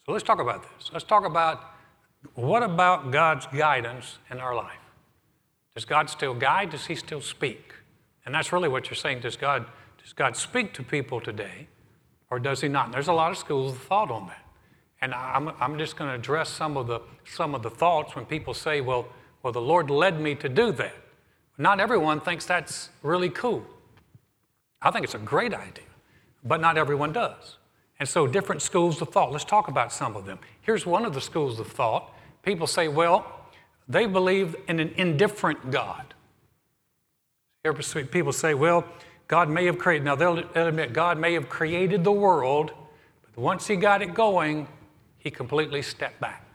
So 0.05 0.13
let's 0.13 0.23
talk 0.23 0.39
about 0.39 0.63
this. 0.63 0.91
Let's 0.93 1.05
talk 1.05 1.25
about 1.25 1.74
what 2.33 2.63
about 2.63 3.11
God's 3.11 3.45
guidance 3.47 4.17
in 4.31 4.39
our 4.39 4.55
life? 4.55 4.79
Does 5.75 5.85
God 5.85 6.09
still 6.09 6.33
guide? 6.33 6.71
Does 6.71 6.85
He 6.85 6.95
still 6.95 7.21
speak? 7.21 7.73
And 8.25 8.33
that's 8.33 8.51
really 8.51 8.69
what 8.69 8.89
you're 8.89 8.95
saying. 8.95 9.19
Does 9.19 9.37
God, 9.37 9.65
does 10.01 10.13
God 10.13 10.35
speak 10.35 10.73
to 10.73 10.83
people 10.83 11.21
today, 11.21 11.67
or 12.31 12.39
does 12.39 12.61
He 12.61 12.67
not? 12.67 12.85
And 12.85 12.93
there's 12.93 13.07
a 13.07 13.13
lot 13.13 13.31
of 13.31 13.37
schools 13.37 13.73
of 13.73 13.79
thought 13.79 14.09
on 14.09 14.27
that. 14.27 14.41
And 15.01 15.13
I'm, 15.13 15.49
I'm 15.59 15.77
just 15.77 15.97
going 15.97 16.09
to 16.09 16.15
address 16.15 16.49
some 16.49 16.77
of, 16.77 16.87
the, 16.87 17.01
some 17.25 17.53
of 17.53 17.61
the 17.61 17.69
thoughts 17.69 18.15
when 18.15 18.25
people 18.25 18.53
say, 18.53 18.81
well, 18.81 19.07
well, 19.43 19.53
the 19.53 19.61
Lord 19.61 19.91
led 19.91 20.19
me 20.19 20.33
to 20.35 20.49
do 20.49 20.71
that. 20.71 20.95
Not 21.57 21.79
everyone 21.79 22.19
thinks 22.19 22.45
that's 22.45 22.89
really 23.03 23.29
cool. 23.29 23.63
I 24.81 24.91
think 24.91 25.03
it's 25.03 25.13
a 25.13 25.19
great 25.19 25.53
idea, 25.53 25.85
but 26.43 26.59
not 26.59 26.77
everyone 26.77 27.13
does. 27.13 27.57
And 27.99 28.09
so, 28.09 28.27
different 28.27 28.61
schools 28.61 29.01
of 29.01 29.09
thought. 29.09 29.31
Let's 29.31 29.45
talk 29.45 29.67
about 29.67 29.93
some 29.93 30.15
of 30.15 30.25
them. 30.25 30.39
Here's 30.61 30.85
one 30.85 31.05
of 31.05 31.13
the 31.13 31.21
schools 31.21 31.59
of 31.59 31.67
thought. 31.67 32.11
People 32.45 32.67
say, 32.67 32.87
well, 32.87 33.25
they 33.87 34.05
believe 34.05 34.55
in 34.67 34.79
an 34.79 34.93
indifferent 34.97 35.71
God. 35.71 36.13
People 37.63 38.31
say, 38.31 38.53
well, 38.53 38.85
God 39.27 39.49
may 39.49 39.65
have 39.65 39.79
created, 39.79 40.05
now 40.05 40.15
they'll 40.15 40.37
admit 40.53 40.93
God 40.93 41.17
may 41.17 41.33
have 41.33 41.49
created 41.49 42.03
the 42.03 42.11
world, 42.11 42.71
but 43.23 43.41
once 43.41 43.65
He 43.65 43.75
got 43.75 44.03
it 44.03 44.13
going, 44.13 44.67
He 45.17 45.31
completely 45.31 45.81
stepped 45.81 46.19
back. 46.21 46.45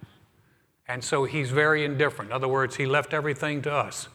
And 0.86 1.02
so 1.02 1.24
He's 1.24 1.50
very 1.50 1.84
indifferent. 1.84 2.30
In 2.30 2.34
other 2.34 2.46
words, 2.48 2.76
He 2.76 2.86
left 2.86 3.12
everything 3.12 3.60
to 3.62 3.72
us. 3.72 4.08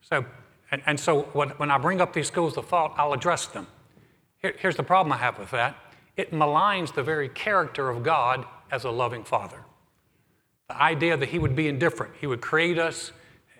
So, 0.00 0.24
and, 0.70 0.80
and 0.86 1.00
so 1.00 1.22
when 1.32 1.70
I 1.70 1.78
bring 1.78 2.00
up 2.00 2.12
these 2.12 2.28
schools 2.28 2.56
of 2.56 2.66
thought, 2.66 2.94
I'll 2.96 3.12
address 3.12 3.46
them. 3.46 3.66
Here, 4.36 4.54
here's 4.56 4.76
the 4.76 4.84
problem 4.84 5.12
I 5.12 5.16
have 5.16 5.38
with 5.38 5.50
that 5.50 5.76
it 6.16 6.32
maligns 6.32 6.94
the 6.94 7.02
very 7.02 7.28
character 7.28 7.90
of 7.90 8.02
God 8.04 8.44
as 8.70 8.84
a 8.84 8.90
loving 8.90 9.24
Father. 9.24 9.64
The 10.68 10.80
idea 10.80 11.16
that 11.16 11.28
He 11.28 11.38
would 11.38 11.56
be 11.56 11.68
indifferent, 11.68 12.14
He 12.20 12.26
would 12.26 12.40
create 12.40 12.78
us 12.78 13.12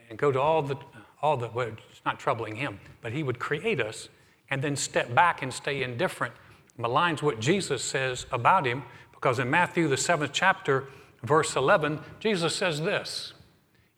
and 0.09 0.19
go 0.19 0.33
to 0.33 0.41
all 0.41 0.63
the, 0.63 0.77
all 1.23 1.37
the, 1.37 1.49
well, 1.49 1.69
it's 1.91 2.05
not 2.05 2.19
troubling 2.19 2.57
Him, 2.57 2.81
but 3.03 3.13
He 3.13 3.23
would 3.23 3.39
create 3.39 3.81
us 3.81 4.09
and 4.51 4.63
then 4.63 4.77
step 4.77 5.15
back 5.15 5.43
and 5.43 5.53
stay 5.53 5.83
indifferent 5.83 6.35
maligns 6.79 7.23
what 7.23 7.41
Jesus 7.41 7.83
says 7.83 8.27
about 8.31 8.67
him 8.67 8.83
because 9.13 9.39
in 9.39 9.51
Matthew, 9.51 9.89
the 9.89 9.97
seventh 9.97 10.33
chapter, 10.33 10.89
verse 11.25 11.57
11, 11.57 11.99
Jesus 12.21 12.55
says 12.55 12.81
this 12.81 13.33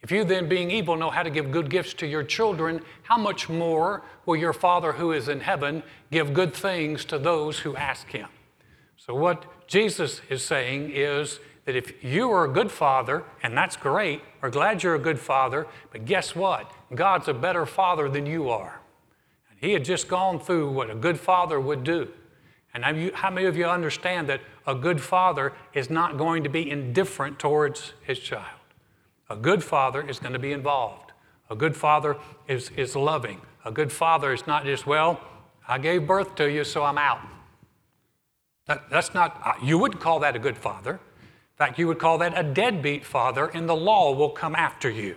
If 0.00 0.10
you 0.10 0.24
then, 0.24 0.48
being 0.48 0.70
evil, 0.70 0.96
know 0.96 1.10
how 1.10 1.22
to 1.22 1.30
give 1.30 1.50
good 1.50 1.68
gifts 1.68 1.92
to 1.94 2.06
your 2.06 2.24
children, 2.24 2.80
how 3.02 3.18
much 3.18 3.48
more 3.48 4.02
will 4.24 4.36
your 4.36 4.54
Father 4.54 4.92
who 4.92 5.12
is 5.12 5.28
in 5.28 5.40
heaven 5.40 5.82
give 6.10 6.32
good 6.32 6.54
things 6.54 7.04
to 7.06 7.18
those 7.18 7.58
who 7.58 7.76
ask 7.76 8.08
him? 8.08 8.28
So, 8.96 9.14
what 9.14 9.44
Jesus 9.66 10.22
is 10.30 10.42
saying 10.42 10.90
is 10.94 11.38
that 11.64 11.76
if 11.76 12.02
you 12.02 12.30
are 12.30 12.44
a 12.44 12.52
good 12.52 12.70
father, 12.70 13.24
and 13.42 13.56
that's 13.56 13.76
great, 13.76 14.22
we're 14.40 14.50
glad 14.50 14.82
you're 14.82 14.94
a 14.94 15.00
good 15.00 15.18
father, 15.18 15.66
but 15.92 16.04
guess 16.04 16.34
what? 16.34 16.70
God's 16.94 17.28
a 17.28 17.34
better 17.34 17.66
father 17.66 18.08
than 18.08 18.26
you 18.26 18.48
are. 18.48 18.80
He 19.60 19.72
had 19.72 19.84
just 19.84 20.08
gone 20.08 20.40
through 20.40 20.70
what 20.70 20.90
a 20.90 20.94
good 20.94 21.20
father 21.20 21.60
would 21.60 21.84
do. 21.84 22.08
And 22.72 23.12
how 23.14 23.30
many 23.30 23.46
of 23.46 23.56
you 23.56 23.66
understand 23.66 24.28
that 24.28 24.40
a 24.66 24.74
good 24.74 25.00
father 25.00 25.52
is 25.74 25.90
not 25.90 26.16
going 26.16 26.44
to 26.44 26.48
be 26.48 26.70
indifferent 26.70 27.38
towards 27.38 27.92
his 28.02 28.18
child? 28.18 28.60
A 29.28 29.36
good 29.36 29.62
father 29.62 30.08
is 30.08 30.18
going 30.18 30.32
to 30.32 30.38
be 30.38 30.52
involved. 30.52 31.12
A 31.50 31.56
good 31.56 31.76
father 31.76 32.16
is, 32.48 32.70
is 32.76 32.96
loving. 32.96 33.40
A 33.64 33.72
good 33.72 33.92
father 33.92 34.32
is 34.32 34.46
not 34.46 34.64
just, 34.64 34.86
well, 34.86 35.20
I 35.68 35.78
gave 35.78 36.06
birth 36.06 36.36
to 36.36 36.50
you, 36.50 36.64
so 36.64 36.84
I'm 36.84 36.98
out. 36.98 37.20
That, 38.66 38.88
that's 38.88 39.14
not, 39.14 39.58
you 39.62 39.78
wouldn't 39.78 40.00
call 40.00 40.20
that 40.20 40.36
a 40.36 40.38
good 40.38 40.56
father. 40.56 41.00
Fact, 41.60 41.78
you 41.78 41.86
would 41.88 41.98
call 41.98 42.16
that 42.16 42.32
a 42.38 42.42
deadbeat 42.42 43.04
father, 43.04 43.48
and 43.48 43.68
the 43.68 43.76
law 43.76 44.14
will 44.14 44.30
come 44.30 44.56
after 44.56 44.88
you. 44.88 45.16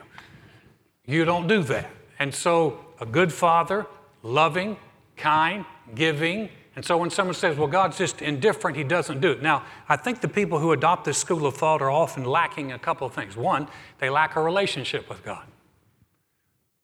You 1.06 1.24
don't 1.24 1.48
do 1.48 1.64
that. 1.64 1.90
And 2.20 2.36
so, 2.36 2.80
a 3.00 3.06
good 3.06 3.32
father 3.32 3.88
loving, 4.24 4.76
kind, 5.16 5.64
giving. 5.96 6.50
And 6.76 6.84
so 6.84 6.98
when 6.98 7.10
someone 7.10 7.34
says, 7.34 7.56
well, 7.56 7.70
God's 7.70 7.98
just 7.98 8.22
indifferent, 8.22 8.76
he 8.76 8.84
doesn't 8.84 9.22
do 9.22 9.32
it. 9.32 9.42
Now, 9.42 9.64
I 9.88 9.96
think 9.96 10.20
the 10.20 10.28
people 10.28 10.60
who 10.60 10.74
adopt 10.74 11.06
this 11.06 11.18
school 11.18 11.46
of 11.46 11.56
thought 11.56 11.82
are 11.82 11.90
often 11.90 12.26
lacking 12.26 12.74
a 12.74 12.80
couple 12.80 13.08
of 13.08 13.14
things. 13.14 13.38
One, 13.38 13.70
they 14.00 14.10
lack 14.10 14.36
a 14.36 14.42
relationship 14.42 15.08
with 15.08 15.24
God. 15.24 15.46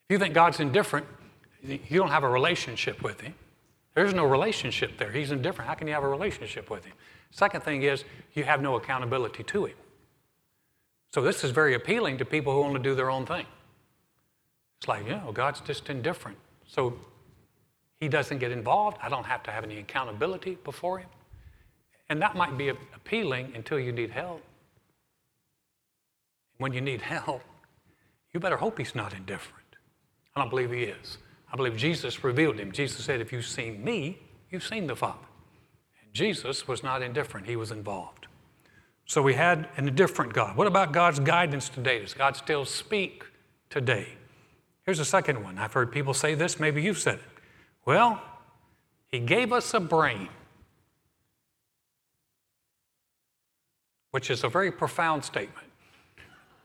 If 0.07 0.13
you 0.13 0.19
think 0.19 0.33
God's 0.33 0.61
indifferent, 0.61 1.05
you 1.61 1.99
don't 1.99 2.11
have 2.11 2.23
a 2.23 2.29
relationship 2.29 3.03
with 3.03 3.19
him. 3.19 3.33
There's 3.93 4.13
no 4.13 4.23
relationship 4.23 4.97
there. 4.97 5.11
He's 5.11 5.31
indifferent. 5.31 5.67
How 5.67 5.75
can 5.75 5.85
you 5.85 5.93
have 5.93 6.03
a 6.05 6.09
relationship 6.09 6.69
with 6.69 6.85
him? 6.85 6.93
Second 7.31 7.61
thing 7.61 7.83
is, 7.83 8.03
you 8.33 8.43
have 8.43 8.61
no 8.61 8.75
accountability 8.75 9.43
to 9.43 9.65
him. 9.65 9.75
So 11.13 11.21
this 11.21 11.43
is 11.43 11.51
very 11.51 11.73
appealing 11.73 12.17
to 12.19 12.25
people 12.25 12.53
who 12.53 12.61
want 12.61 12.75
to 12.75 12.79
do 12.79 12.95
their 12.95 13.09
own 13.09 13.25
thing. 13.25 13.45
It's 14.79 14.87
like, 14.87 15.05
you 15.05 15.11
know, 15.11 15.31
God's 15.33 15.59
just 15.61 15.89
indifferent. 15.89 16.37
So 16.67 16.97
he 17.99 18.07
doesn't 18.07 18.37
get 18.37 18.51
involved. 18.51 18.97
I 19.01 19.09
don't 19.09 19.25
have 19.25 19.43
to 19.43 19.51
have 19.51 19.63
any 19.63 19.79
accountability 19.79 20.57
before 20.63 20.99
him. 20.99 21.09
And 22.09 22.21
that 22.21 22.35
might 22.35 22.57
be 22.57 22.69
appealing 22.69 23.51
until 23.55 23.79
you 23.79 23.91
need 23.91 24.11
help. 24.11 24.43
When 26.57 26.73
you 26.73 26.81
need 26.81 27.01
help, 27.01 27.43
you 28.33 28.39
better 28.39 28.57
hope 28.57 28.77
he's 28.77 28.95
not 28.95 29.13
indifferent. 29.13 29.55
I 30.35 30.41
don't 30.41 30.49
believe 30.49 30.71
he 30.71 30.83
is. 30.83 31.17
I 31.51 31.55
believe 31.55 31.75
Jesus 31.75 32.23
revealed 32.23 32.59
him. 32.59 32.71
Jesus 32.71 33.03
said, 33.03 33.21
If 33.21 33.31
you've 33.31 33.45
seen 33.45 33.83
me, 33.83 34.19
you've 34.51 34.65
seen 34.65 34.87
the 34.87 34.95
Father. 34.95 35.28
Jesus 36.13 36.67
was 36.67 36.83
not 36.83 37.01
indifferent, 37.01 37.47
he 37.47 37.55
was 37.55 37.71
involved. 37.71 38.27
So 39.05 39.21
we 39.21 39.33
had 39.33 39.67
an 39.77 39.87
indifferent 39.87 40.33
God. 40.33 40.55
What 40.55 40.67
about 40.67 40.91
God's 40.91 41.19
guidance 41.19 41.67
today? 41.69 41.99
Does 41.99 42.13
God 42.13 42.35
still 42.35 42.65
speak 42.65 43.23
today? 43.69 44.07
Here's 44.83 44.99
a 44.99 45.05
second 45.05 45.43
one. 45.43 45.57
I've 45.57 45.73
heard 45.73 45.91
people 45.91 46.13
say 46.13 46.35
this, 46.35 46.59
maybe 46.59 46.81
you've 46.81 46.99
said 46.99 47.15
it. 47.15 47.43
Well, 47.85 48.21
He 49.07 49.19
gave 49.19 49.51
us 49.51 49.73
a 49.73 49.79
brain, 49.79 50.29
which 54.11 54.29
is 54.29 54.43
a 54.43 54.49
very 54.49 54.71
profound 54.71 55.23
statement. 55.25 55.67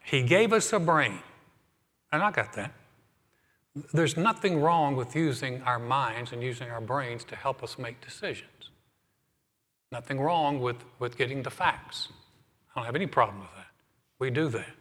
He 0.03 0.23
gave 0.23 0.53
us 0.53 0.73
a 0.73 0.79
brain. 0.79 1.21
And 2.13 2.23
I 2.23 2.31
got 2.31 2.53
that. 2.53 2.73
There's 3.93 4.17
nothing 4.17 4.61
wrong 4.61 4.95
with 4.95 5.17
using 5.17 5.61
our 5.63 5.79
minds 5.79 6.33
and 6.33 6.43
using 6.43 6.71
our 6.71 6.81
brains 6.81 7.25
to 7.25 7.37
help 7.37 7.63
us 7.63 7.79
make 7.79 8.01
decisions. 8.05 8.51
Nothing 9.95 10.21
wrong 10.21 10.61
with, 10.61 10.79
with 10.99 11.17
getting 11.17 11.45
the 11.45 11.51
facts. 11.51 12.09
I 12.75 12.81
don't 12.81 12.85
have 12.85 12.97
any 12.97 13.07
problem 13.07 13.39
with 13.39 13.51
that. 13.55 13.69
We 14.19 14.29
do 14.29 14.49
that. 14.49 14.75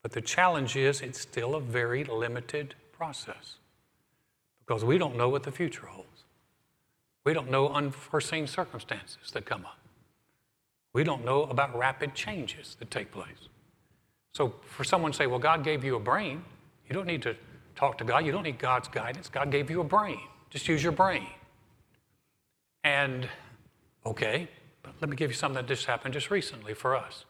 But 0.00 0.12
the 0.12 0.22
challenge 0.22 0.76
is 0.76 1.02
it's 1.02 1.20
still 1.20 1.56
a 1.56 1.60
very 1.60 2.04
limited 2.04 2.74
process 2.90 3.56
because 4.60 4.82
we 4.82 4.96
don't 4.96 5.14
know 5.14 5.28
what 5.28 5.42
the 5.42 5.52
future 5.52 5.84
holds. 5.84 6.24
We 7.24 7.34
don't 7.34 7.50
know 7.50 7.68
unforeseen 7.68 8.46
circumstances 8.46 9.30
that 9.34 9.44
come 9.44 9.66
up. 9.66 9.78
We 10.94 11.04
don't 11.04 11.22
know 11.22 11.42
about 11.42 11.76
rapid 11.76 12.14
changes 12.14 12.76
that 12.78 12.90
take 12.90 13.12
place. 13.12 13.50
So 14.32 14.54
for 14.62 14.84
someone 14.84 15.12
to 15.12 15.18
say, 15.18 15.26
well, 15.26 15.38
God 15.38 15.62
gave 15.62 15.84
you 15.84 15.96
a 15.96 16.00
brain, 16.00 16.42
you 16.88 16.94
don't 16.94 17.06
need 17.06 17.20
to 17.24 17.36
talk 17.76 17.98
to 17.98 18.04
God. 18.04 18.24
You 18.24 18.32
don't 18.32 18.44
need 18.44 18.58
God's 18.58 18.88
guidance. 18.88 19.28
God 19.28 19.50
gave 19.50 19.70
you 19.70 19.82
a 19.82 19.84
brain. 19.84 20.20
Just 20.48 20.66
use 20.66 20.82
your 20.82 20.92
brain. 20.92 21.26
And, 22.84 23.28
okay, 24.08 24.48
but 24.82 24.94
let 25.00 25.10
me 25.10 25.16
give 25.16 25.30
you 25.30 25.36
something 25.36 25.56
that 25.56 25.68
just 25.68 25.84
happened 25.84 26.14
just 26.14 26.30
recently 26.30 26.72
for 26.74 26.96
us. 26.96 27.24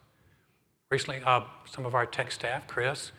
Recently, 0.89 1.21
uh, 1.25 1.41
some 1.65 1.85
of 1.85 1.93
our 1.93 2.05
tech 2.05 2.31
staff, 2.31 2.67
Chris 2.67 3.11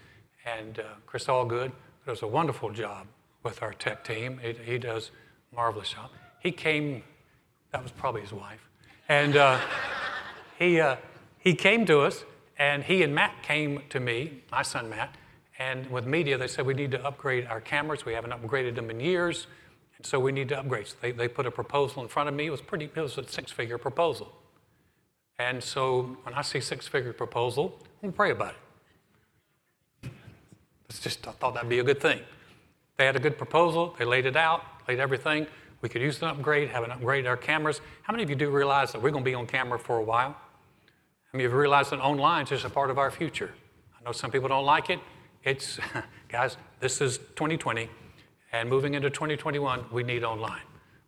and 0.47 0.79
uh, 0.79 0.85
Chris 1.07 1.27
Allgood, 1.27 1.73
does 2.07 2.23
a 2.23 2.27
wonderful 2.27 2.71
job 2.71 3.07
with 3.43 3.63
our 3.63 3.73
tech 3.73 4.03
team. 4.03 4.41
He, 4.65 4.79
does 4.79 5.11
marvelous 5.55 5.91
job. 5.91 6.11
He 6.41 6.53
came, 6.53 7.03
that 7.73 7.83
was 7.83 7.93
probably 7.93 8.23
his 8.23 8.33
wife, 8.33 8.67
and 9.09 9.37
uh, 9.37 9.61
he, 10.59 10.81
uh, 10.81 10.97
he 11.39 11.55
came 11.55 11.85
to 11.87 12.01
us, 12.01 12.25
and 12.59 12.83
he 12.83 13.03
and 13.03 13.15
Matt 13.15 13.43
came 13.43 13.83
to 13.91 14.01
me, 14.01 14.43
my 14.51 14.63
son 14.63 14.89
Matt, 14.89 15.15
and 15.59 15.91
with 15.91 16.07
media, 16.07 16.39
they 16.39 16.49
said 16.49 16.65
we 16.65 16.73
need 16.73 16.91
to 16.93 17.05
upgrade 17.05 17.45
our 17.47 17.61
cameras. 17.61 18.07
We 18.07 18.15
haven't 18.15 18.33
upgraded 18.33 18.75
them 18.75 18.89
in 18.89 19.01
years, 19.01 19.47
so 20.03 20.19
we 20.19 20.33
need 20.33 20.49
to 20.51 20.59
upgrade. 20.59 20.89
So 20.89 20.97
they, 21.01 21.13
they 21.13 21.29
put 21.29 21.47
a 21.47 21.51
proposal 21.51 22.03
in 22.03 22.09
front 22.09 22.29
of 22.29 22.35
me. 22.35 22.47
It 22.47 22.51
was 22.51 22.61
pretty, 22.61 22.91
it 22.95 23.01
was 23.01 23.19
a 23.19 23.27
six-figure 23.27 23.79
proposal. 23.79 24.33
And 25.39 25.63
so 25.63 26.17
when 26.23 26.35
I 26.35 26.43
see 26.43 26.61
six-figure 26.61 27.15
proposal, 27.15 27.79
I'm 27.81 28.11
gonna 28.11 28.13
pray 28.13 28.31
about 28.31 28.55
it. 30.03 30.11
It's 30.89 30.99
just, 30.99 31.27
I 31.27 31.33
thought 31.33 31.55
that'd 31.55 31.69
be 31.69 31.79
a 31.79 31.85
good 31.85 32.01
thing. 32.01 32.21
They 32.97 33.07
had 33.07 33.17
a 33.17 33.21
good 33.21 33.39
proposal, 33.39 33.95
they 33.99 34.05
laid 34.05 34.27
it 34.27 34.37
out, 34.37 34.63
laid 34.89 35.01
everything. 35.01 35.47
We 35.83 35.89
could 35.89 36.03
use 36.03 36.21
an 36.21 36.29
upgrade, 36.29 36.69
have 36.69 36.85
an 36.85 36.91
upgrade 36.91 37.27
our 37.27 37.37
cameras. 37.37 37.81
How 38.03 38.13
many 38.13 38.23
of 38.23 38.29
you 38.29 38.37
do 38.37 38.51
realize 38.51 38.93
that 38.93 39.01
we're 39.01 39.11
going 39.11 39.25
to 39.25 39.31
be 39.31 39.35
on 39.35 39.47
camera 39.47 39.79
for 39.79 39.97
a 39.97 40.03
while? 40.03 40.33
How 40.33 41.37
many 41.37 41.45
of 41.45 41.53
you 41.53 41.59
realize 41.59 41.91
that 41.91 42.01
online 42.01 42.43
is 42.43 42.51
just 42.51 42.65
a 42.65 42.71
part 42.71 42.91
of 42.91 42.99
our 42.99 43.11
future? 43.11 43.51
I 43.99 44.05
know 44.05 44.13
some 44.13 44.31
people 44.31 44.49
don't 44.49 44.67
like 44.67 44.91
it. 44.91 44.99
It's, 45.45 45.79
guys, 46.29 46.59
this 46.81 47.01
is 47.01 47.19
2020, 47.19 47.89
and 48.53 48.69
moving 48.69 48.95
into 48.95 49.11
2021, 49.11 49.87
we 49.93 50.03
need 50.03 50.25
online. 50.25 50.63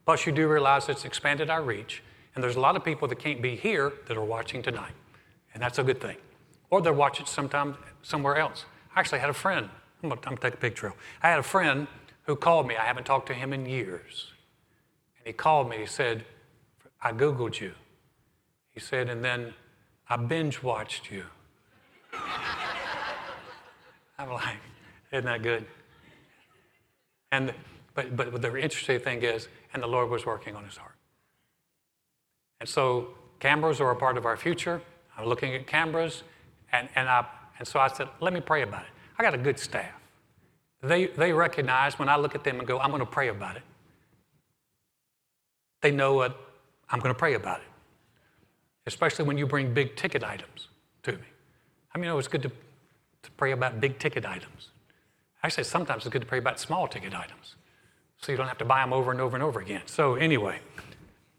Plus, 0.04 0.26
you 0.26 0.32
do 0.32 0.49
realize 0.49 0.88
it's 0.88 1.04
expanded 1.04 1.50
our 1.50 1.62
reach, 1.62 2.02
and 2.34 2.42
there's 2.42 2.56
a 2.56 2.61
lot 2.61 2.76
of 2.76 2.84
people 2.84 3.08
that 3.08 3.18
can't 3.18 3.42
be 3.42 3.56
here 3.56 3.92
that 4.08 4.16
are 4.16 4.25
watching 4.25 4.62
tonight, 4.62 4.94
and 5.54 5.62
that's 5.62 5.78
a 5.78 5.84
good 5.84 6.00
thing. 6.00 6.16
Or 6.70 6.80
they're 6.80 6.92
watching 6.92 7.26
sometime 7.26 7.76
somewhere 8.02 8.37
else. 8.37 8.64
I 8.94 9.00
actually 9.00 9.20
had 9.20 9.30
a 9.30 9.34
friend 9.34 9.68
I'm 10.02 10.08
going 10.08 10.20
to 10.20 10.37
take 10.37 10.54
a 10.54 10.56
picture. 10.56 10.92
I 11.22 11.28
had 11.30 11.38
a 11.38 11.44
friend 11.44 11.87
who 12.25 12.34
called 12.34 12.66
me. 12.66 12.76
I 12.76 12.84
haven't 12.84 13.04
talked 13.04 13.28
to 13.28 13.34
him 13.34 13.52
in 13.52 13.66
years. 13.66 14.32
And 15.18 15.26
he 15.26 15.32
called 15.32 15.68
me. 15.68 15.78
He 15.78 15.87
said, 15.87 16.25
I 17.00 17.12
Googled 17.12 17.61
you. 17.61 17.72
He 18.72 18.80
said, 18.80 19.08
and 19.08 19.25
then 19.25 19.54
I 20.08 20.16
binge 20.16 20.62
watched 20.62 21.11
you. 21.11 21.25
I'm 24.18 24.30
like, 24.32 24.58
isn't 25.12 25.25
that 25.25 25.42
good? 25.42 25.64
And 27.32 27.52
But, 27.94 28.16
but 28.16 28.40
the 28.40 28.56
interesting 28.56 29.00
thing 29.00 29.22
is, 29.22 29.48
and 29.74 29.82
the 29.82 29.86
Lord 29.86 30.08
was 30.08 30.24
working 30.24 30.56
on 30.56 30.64
his 30.64 30.76
heart. 30.76 30.96
And 32.60 32.68
so 32.68 33.08
cameras 33.38 33.80
are 33.80 33.90
a 33.90 33.96
part 33.96 34.16
of 34.16 34.24
our 34.24 34.36
future. 34.36 34.80
I'm 35.18 35.26
looking 35.26 35.54
at 35.54 35.66
cameras, 35.66 36.22
and, 36.72 36.88
and, 36.94 37.08
I, 37.08 37.26
and 37.58 37.68
so 37.68 37.80
I 37.80 37.88
said, 37.88 38.08
let 38.20 38.32
me 38.32 38.40
pray 38.40 38.62
about 38.62 38.82
it. 38.82 38.92
I 39.18 39.22
got 39.22 39.34
a 39.34 39.38
good 39.38 39.58
staff. 39.58 39.92
They, 40.82 41.08
they 41.08 41.32
recognize 41.32 41.98
when 41.98 42.08
I 42.08 42.16
look 42.16 42.34
at 42.34 42.44
them 42.44 42.58
and 42.58 42.66
go, 42.66 42.78
I'm 42.78 42.90
going 42.90 43.00
to 43.00 43.12
pray 43.18 43.28
about 43.28 43.56
it. 43.56 43.62
They 45.82 45.90
know 45.90 46.14
what 46.14 46.32
I'm 46.88 46.98
going 46.98 47.14
to 47.14 47.18
pray 47.18 47.34
about 47.34 47.60
it, 47.60 47.68
especially 48.86 49.26
when 49.26 49.36
you 49.36 49.46
bring 49.46 49.74
big 49.74 49.96
ticket 49.96 50.24
items 50.24 50.68
to 51.02 51.12
me. 51.12 51.28
I 51.94 51.98
mean, 51.98 52.10
it's 52.18 52.28
good 52.28 52.42
to, 52.42 52.48
to 52.48 53.30
pray 53.36 53.52
about 53.52 53.80
big 53.80 53.98
ticket 53.98 54.24
items. 54.24 54.72
Actually, 55.42 55.64
sometimes 55.64 56.04
it's 56.04 56.12
good 56.12 56.22
to 56.22 56.28
pray 56.28 56.38
about 56.38 56.61
small 56.61 56.87
ticket 56.87 57.14
items 57.14 57.56
so 58.20 58.30
you 58.30 58.38
don't 58.38 58.49
have 58.49 58.58
to 58.58 58.64
buy 58.64 58.80
them 58.80 58.92
over 58.92 59.11
and 59.11 59.20
over 59.20 59.37
and 59.37 59.42
over 59.42 59.61
again. 59.61 59.82
So, 59.87 60.14
anyway, 60.14 60.61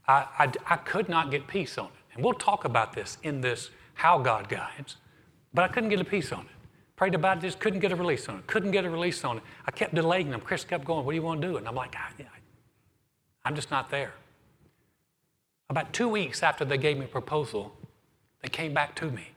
I, 0.07 0.25
I, 0.38 0.51
I 0.65 0.75
could 0.75 1.07
not 1.07 1.31
get 1.31 1.48
peace 1.48 1.77
on 1.77 1.86
it. 1.86 1.91
And 2.15 2.24
we'll 2.24 2.33
talk 2.33 2.65
about 2.65 2.93
this 2.93 3.17
in 3.24 3.41
this 3.41 3.69
How 3.93 4.19
God 4.19 4.50
Guides, 4.50 4.98
but 5.53 5.63
I 5.63 5.67
couldn't 5.69 5.89
get 5.89 6.01
a 6.01 6.05
peace 6.05 6.31
on 6.31 6.41
it. 6.41 6.48
Prayed 6.95 7.15
about 7.15 7.38
it, 7.38 7.41
just 7.41 7.60
couldn't 7.60 7.79
get 7.79 7.91
a 7.91 7.95
release 7.95 8.29
on 8.29 8.38
it. 8.38 8.48
Couldn't 8.48 8.72
get 8.72 8.86
a 8.86 8.89
release 8.89 9.24
on 9.24 9.38
it. 9.38 9.43
I 9.65 9.72
kept 9.72 9.95
delaying 9.95 10.29
them. 10.29 10.41
Chris 10.41 10.63
kept 10.63 10.86
going, 10.86 11.05
What 11.05 11.13
do 11.13 11.15
you 11.15 11.24
want 11.24 11.41
to 11.41 11.48
do? 11.48 11.57
And 11.57 11.67
I'm 11.67 11.75
like, 11.75 11.95
I, 11.95 12.25
I'm 13.45 13.55
just 13.55 13.72
not 13.72 13.89
there. 13.89 14.13
About 15.69 15.91
two 15.91 16.07
weeks 16.07 16.43
after 16.43 16.65
they 16.65 16.77
gave 16.77 16.98
me 16.98 17.05
a 17.05 17.07
proposal, 17.07 17.75
they 18.41 18.50
came 18.50 18.74
back 18.74 18.95
to 18.98 19.10
me. 19.10 19.29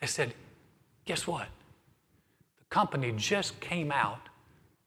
They 0.00 0.06
said, 0.06 0.34
Guess 1.04 1.26
what? 1.26 1.48
Company 2.74 3.12
just 3.12 3.60
came 3.60 3.92
out 3.92 4.30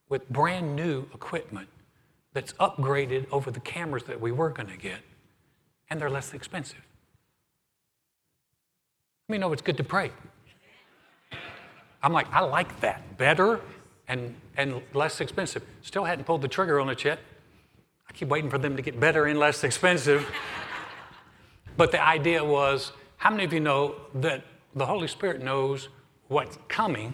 with 0.09 0.27
brand 0.27 0.75
new 0.75 1.05
equipment 1.13 1.69
that's 2.33 2.51
upgraded 2.59 3.27
over 3.31 3.49
the 3.49 3.61
cameras 3.61 4.03
that 4.07 4.19
we 4.19 4.29
were 4.29 4.49
going 4.49 4.67
to 4.67 4.75
get, 4.75 4.99
and 5.89 6.01
they're 6.01 6.09
less 6.09 6.33
expensive. 6.33 6.85
Let 9.29 9.33
me 9.33 9.37
know 9.37 9.53
it's 9.53 9.61
good 9.61 9.77
to 9.77 9.85
pray. 9.85 10.11
I'm 12.03 12.11
like, 12.11 12.27
I 12.33 12.41
like 12.41 12.77
that. 12.81 13.17
Better 13.17 13.61
and, 14.09 14.35
and 14.57 14.81
less 14.93 15.21
expensive. 15.21 15.63
Still 15.81 16.03
hadn't 16.03 16.25
pulled 16.25 16.41
the 16.41 16.49
trigger 16.49 16.81
on 16.81 16.89
it 16.89 17.05
yet. 17.05 17.19
I 18.09 18.11
keep 18.11 18.27
waiting 18.27 18.49
for 18.49 18.57
them 18.57 18.75
to 18.75 18.81
get 18.81 18.99
better 18.99 19.27
and 19.27 19.39
less 19.39 19.63
expensive. 19.63 20.29
but 21.77 21.93
the 21.93 22.05
idea 22.05 22.43
was 22.43 22.91
how 23.15 23.29
many 23.29 23.45
of 23.45 23.53
you 23.53 23.61
know 23.61 23.95
that 24.15 24.43
the 24.75 24.85
Holy 24.85 25.07
Spirit 25.07 25.41
knows 25.41 25.87
what's 26.27 26.57
coming 26.67 27.13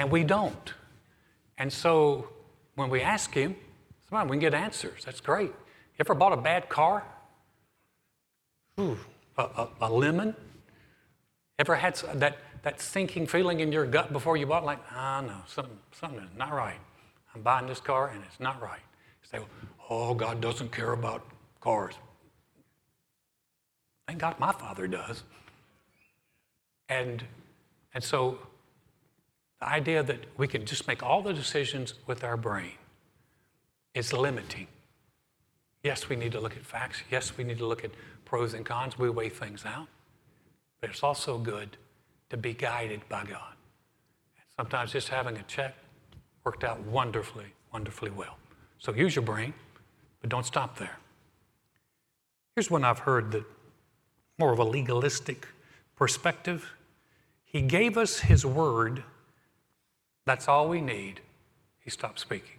and 0.00 0.10
we 0.10 0.24
don't? 0.24 0.72
And 1.58 1.70
so 1.70 2.30
when 2.74 2.88
we 2.88 3.02
ask 3.02 3.34
Him, 3.34 3.54
sometimes 4.08 4.30
we 4.30 4.36
can 4.36 4.40
get 4.40 4.54
answers. 4.54 5.04
That's 5.04 5.20
great. 5.20 5.48
You 5.50 6.00
ever 6.00 6.14
bought 6.14 6.32
a 6.32 6.38
bad 6.38 6.70
car? 6.70 7.04
Ooh, 8.80 8.98
a, 9.36 9.42
a, 9.42 9.68
a 9.82 9.90
lemon? 9.92 10.34
Ever 11.58 11.74
had 11.74 11.96
that, 12.14 12.38
that 12.62 12.80
sinking 12.80 13.26
feeling 13.26 13.60
in 13.60 13.72
your 13.72 13.84
gut 13.84 14.10
before 14.10 14.38
you 14.38 14.46
bought, 14.46 14.64
like, 14.64 14.78
ah, 14.90 15.20
oh, 15.22 15.26
no, 15.26 15.34
something, 15.46 15.78
something 15.92 16.20
is 16.20 16.30
not 16.38 16.52
right. 16.54 16.80
I'm 17.34 17.42
buying 17.42 17.66
this 17.66 17.80
car 17.80 18.08
and 18.08 18.22
it's 18.24 18.40
not 18.40 18.62
right. 18.62 18.80
You 19.22 19.38
say, 19.38 19.44
oh, 19.90 20.14
God 20.14 20.40
doesn't 20.40 20.72
care 20.72 20.92
about 20.92 21.26
cars. 21.60 21.94
Thank 24.08 24.20
God 24.20 24.40
my 24.40 24.52
father 24.52 24.86
does. 24.86 25.24
And, 26.88 27.22
and 27.92 28.02
so 28.02 28.38
the 29.60 29.68
idea 29.68 30.02
that 30.02 30.20
we 30.36 30.48
can 30.48 30.64
just 30.64 30.88
make 30.88 31.02
all 31.02 31.22
the 31.22 31.32
decisions 31.32 31.94
with 32.06 32.24
our 32.24 32.36
brain 32.36 32.72
is 33.94 34.12
limiting. 34.12 34.66
Yes, 35.82 36.08
we 36.08 36.16
need 36.16 36.32
to 36.32 36.40
look 36.40 36.56
at 36.56 36.64
facts. 36.64 37.02
Yes, 37.10 37.36
we 37.36 37.44
need 37.44 37.58
to 37.58 37.66
look 37.66 37.84
at 37.84 37.90
pros 38.24 38.54
and 38.54 38.64
cons. 38.64 38.98
We 38.98 39.10
weigh 39.10 39.28
things 39.28 39.64
out. 39.64 39.88
But 40.80 40.90
it's 40.90 41.02
also 41.02 41.38
good 41.38 41.76
to 42.30 42.36
be 42.36 42.54
guided 42.54 43.06
by 43.08 43.24
God. 43.24 43.54
Sometimes 44.56 44.92
just 44.92 45.08
having 45.08 45.36
a 45.36 45.42
check 45.42 45.74
worked 46.44 46.64
out 46.64 46.80
wonderfully, 46.80 47.46
wonderfully 47.72 48.10
well. 48.10 48.36
So 48.78 48.94
use 48.94 49.14
your 49.14 49.24
brain, 49.24 49.52
but 50.20 50.30
don't 50.30 50.46
stop 50.46 50.78
there. 50.78 50.98
Here's 52.54 52.70
one 52.70 52.84
I've 52.84 53.00
heard 53.00 53.32
that 53.32 53.44
more 54.38 54.52
of 54.52 54.58
a 54.58 54.64
legalistic 54.64 55.46
perspective. 55.96 56.72
He 57.44 57.62
gave 57.62 57.98
us 57.98 58.20
his 58.20 58.44
word. 58.46 59.02
That's 60.26 60.48
all 60.48 60.68
we 60.68 60.80
need. 60.80 61.20
He 61.80 61.90
stopped 61.90 62.20
speaking. 62.20 62.58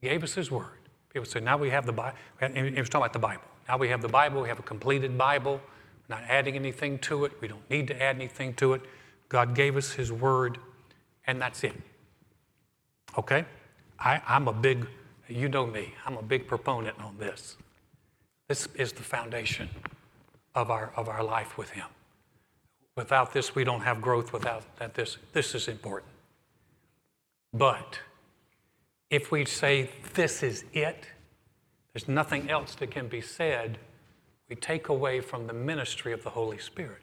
He 0.00 0.08
gave 0.08 0.24
us 0.24 0.34
his 0.34 0.50
word. 0.50 0.78
People 1.12 1.26
say, 1.26 1.40
now 1.40 1.56
we 1.56 1.70
have 1.70 1.86
the 1.86 1.92
Bible. 1.92 2.16
He 2.40 2.80
was 2.80 2.88
talking 2.88 3.04
about 3.04 3.12
the 3.12 3.18
Bible. 3.18 3.42
Now 3.68 3.76
we 3.76 3.88
have 3.88 4.02
the 4.02 4.08
Bible. 4.08 4.42
We 4.42 4.48
have 4.48 4.58
a 4.58 4.62
completed 4.62 5.16
Bible. 5.16 5.60
We're 6.08 6.16
not 6.16 6.24
adding 6.28 6.56
anything 6.56 6.98
to 7.00 7.24
it. 7.24 7.32
We 7.40 7.48
don't 7.48 7.68
need 7.70 7.86
to 7.88 8.02
add 8.02 8.16
anything 8.16 8.54
to 8.54 8.72
it. 8.72 8.82
God 9.28 9.54
gave 9.54 9.76
us 9.76 9.92
his 9.92 10.10
word, 10.10 10.58
and 11.26 11.40
that's 11.40 11.62
it. 11.64 11.74
Okay? 13.16 13.44
I, 13.98 14.20
I'm 14.26 14.48
a 14.48 14.52
big, 14.52 14.86
you 15.28 15.48
know 15.48 15.66
me, 15.66 15.94
I'm 16.04 16.16
a 16.16 16.22
big 16.22 16.46
proponent 16.46 16.98
on 16.98 17.16
this. 17.18 17.56
This 18.48 18.68
is 18.74 18.92
the 18.92 19.02
foundation 19.02 19.68
of 20.54 20.70
our, 20.70 20.92
of 20.96 21.08
our 21.08 21.22
life 21.22 21.56
with 21.56 21.70
Him. 21.70 21.86
Without 22.96 23.32
this, 23.32 23.54
we 23.54 23.64
don't 23.64 23.80
have 23.80 24.00
growth. 24.00 24.32
Without 24.32 24.64
that, 24.76 24.94
this, 24.94 25.16
this 25.32 25.54
is 25.54 25.68
important. 25.68 26.12
But 27.52 28.00
if 29.10 29.30
we 29.30 29.44
say 29.44 29.90
this 30.14 30.42
is 30.42 30.64
it, 30.72 31.06
there's 31.92 32.08
nothing 32.08 32.50
else 32.50 32.74
that 32.76 32.90
can 32.90 33.08
be 33.08 33.20
said, 33.20 33.78
we 34.48 34.56
take 34.56 34.88
away 34.88 35.20
from 35.20 35.46
the 35.46 35.52
ministry 35.52 36.12
of 36.12 36.22
the 36.22 36.30
Holy 36.30 36.58
Spirit. 36.58 37.02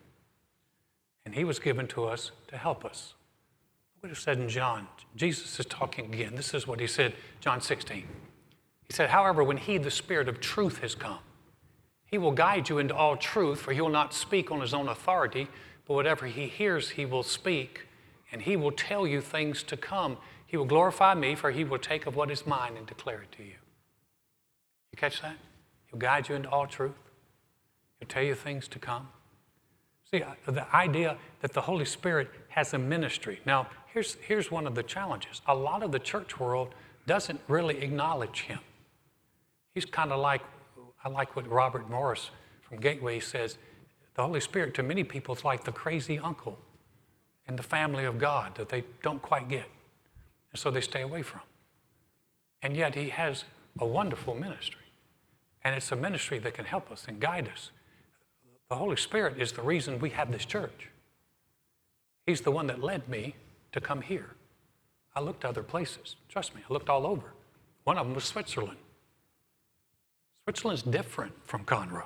And 1.25 1.36
He 1.36 1.43
was 1.43 1.60
given 1.60 1.88
to 1.89 2.06
us 2.06 2.32
to 2.47 2.58
help 2.58 2.86
us. 2.86 3.13
What 3.99 4.12
it 4.12 4.17
said 4.17 4.39
in 4.39 4.49
John, 4.49 4.88
Jesus 5.15 5.60
is 5.60 5.65
talking 5.65 6.13
again. 6.13 6.36
This 6.36 6.54
is 6.54 6.65
what 6.65 6.80
He 6.80 6.88
said, 6.88 7.13
John 7.41 7.62
16. 7.62 8.08
He 8.88 8.93
said, 8.93 9.10
However, 9.10 9.43
when 9.43 9.58
He, 9.58 9.78
the 9.78 9.91
Spirit 9.91 10.28
of 10.28 10.39
truth, 10.39 10.80
has 10.80 10.95
come, 10.95 11.19
he 12.10 12.17
will 12.17 12.32
guide 12.32 12.69
you 12.69 12.80
into 12.80 12.95
all 12.95 13.15
truth, 13.15 13.62
for 13.62 13.71
he 13.71 13.82
will 13.82 13.89
not 13.89 14.13
speak 14.13 14.52
on 14.52 14.62
his 14.62 14.73
own 14.73 14.88
authority, 14.88 15.47
but 15.89 15.95
whatever 15.95 16.28
he 16.28 16.45
hears, 16.45 16.91
he 16.91 17.04
will 17.04 17.23
speak, 17.23 17.88
and 18.32 18.43
he 18.43 18.56
will 18.56 18.71
tell 18.71 19.08
you 19.08 19.21
things 19.21 19.63
to 19.63 19.75
come. 19.75 20.17
He 20.45 20.56
will 20.56 20.65
glorify 20.65 21.15
me, 21.15 21.34
for 21.34 21.49
he 21.49 21.63
will 21.63 21.80
take 21.80 22.06
of 22.06 22.15
what 22.15 22.30
is 22.30 22.45
mine 22.45 22.78
and 22.78 22.86
declare 22.86 23.23
it 23.23 23.32
to 23.38 23.43
you. 23.43 23.56
You 24.91 24.97
catch 24.97 25.19
that? 25.23 25.36
He'll 25.88 25.97
guide 25.97 26.30
you 26.30 26.36
into 26.36 26.47
all 26.47 26.67
truth. 26.67 26.93
He'll 27.99 28.08
tell 28.08 28.21
you 28.21 28.36
things 28.36 28.67
to 28.67 28.78
come. 28.78 29.08
See, 30.12 30.21
uh, 30.21 30.34
the 30.45 30.75
idea 30.75 31.17
that 31.41 31.54
the 31.54 31.62
Holy 31.62 31.86
Spirit 31.86 32.30
has 32.49 32.75
a 32.75 32.78
ministry. 32.78 33.39
Now, 33.47 33.65
here's, 33.91 34.13
here's 34.28 34.52
one 34.52 34.67
of 34.67 34.75
the 34.75 34.84
challenges. 34.84 35.41
A 35.47 35.56
lot 35.56 35.82
of 35.82 35.91
the 35.91 35.99
church 35.99 36.39
world 36.39 36.75
doesn't 37.08 37.41
really 37.47 37.82
acknowledge 37.82 38.41
him. 38.41 38.60
He's 39.73 39.86
kind 39.86 40.12
of 40.12 40.19
like 40.19 40.41
I 41.04 41.10
like 41.10 41.36
what 41.36 41.49
Robert 41.49 41.89
Morris 41.89 42.30
from 42.62 42.80
Gateway 42.80 43.19
says. 43.19 43.58
The 44.19 44.25
Holy 44.25 44.41
Spirit, 44.41 44.73
to 44.73 44.84
many 44.84 45.05
people, 45.05 45.34
is 45.34 45.45
like 45.45 45.63
the 45.63 45.71
crazy 45.71 46.19
uncle 46.19 46.60
in 47.47 47.55
the 47.55 47.63
family 47.63 48.03
of 48.03 48.19
God 48.19 48.53
that 48.55 48.67
they 48.67 48.84
don't 49.01 49.21
quite 49.21 49.47
get. 49.47 49.63
And 50.51 50.60
so 50.60 50.69
they 50.69 50.82
stay 50.82 51.03
away 51.03 51.21
from. 51.21 51.39
And 52.62 52.75
yet, 52.75 52.95
He 52.95 53.08
has 53.12 53.45
a 53.79 53.86
wonderful 53.86 54.36
ministry. 54.36 54.82
And 55.63 55.73
it's 55.73 55.89
a 55.93 55.95
ministry 55.95 56.38
that 56.39 56.53
can 56.53 56.65
help 56.65 56.91
us 56.91 57.05
and 57.08 57.21
guide 57.21 57.47
us. 57.47 57.71
The 58.67 58.75
Holy 58.75 58.97
Spirit 58.97 59.39
is 59.39 59.53
the 59.53 59.62
reason 59.62 59.99
we 59.99 60.10
have 60.10 60.29
this 60.34 60.43
church. 60.43 60.89
He's 62.25 62.41
the 62.41 62.51
one 62.51 62.67
that 62.67 62.84
led 62.84 63.08
me 63.08 63.36
to 63.71 63.79
come 63.79 64.01
here. 64.01 64.32
I 65.15 65.21
looked 65.21 65.45
other 65.45 65.63
places. 65.63 66.17
Trust 66.27 66.53
me, 66.53 66.62
I 66.69 66.73
looked 66.73 66.89
all 66.89 67.08
over. 67.08 67.32
One 67.86 67.97
of 67.97 68.05
them 68.05 68.15
was 68.15 68.25
Switzerland. 68.25 68.79
Switzerland's 70.43 70.84
different 70.84 71.32
from 71.45 71.63
Conroe. 71.63 72.03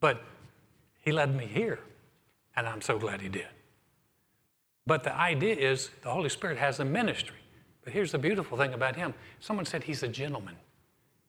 But 0.00 0.22
he 1.00 1.12
led 1.12 1.34
me 1.34 1.46
here, 1.46 1.80
and 2.56 2.66
I'm 2.66 2.80
so 2.80 2.98
glad 2.98 3.20
he 3.20 3.28
did. 3.28 3.48
But 4.86 5.04
the 5.04 5.14
idea 5.14 5.54
is 5.54 5.90
the 6.02 6.10
Holy 6.10 6.28
Spirit 6.28 6.58
has 6.58 6.80
a 6.80 6.84
ministry. 6.84 7.36
But 7.84 7.92
here's 7.92 8.12
the 8.12 8.18
beautiful 8.18 8.58
thing 8.58 8.74
about 8.74 8.96
him 8.96 9.14
someone 9.40 9.66
said 9.66 9.84
he's 9.84 10.02
a 10.02 10.08
gentleman, 10.08 10.56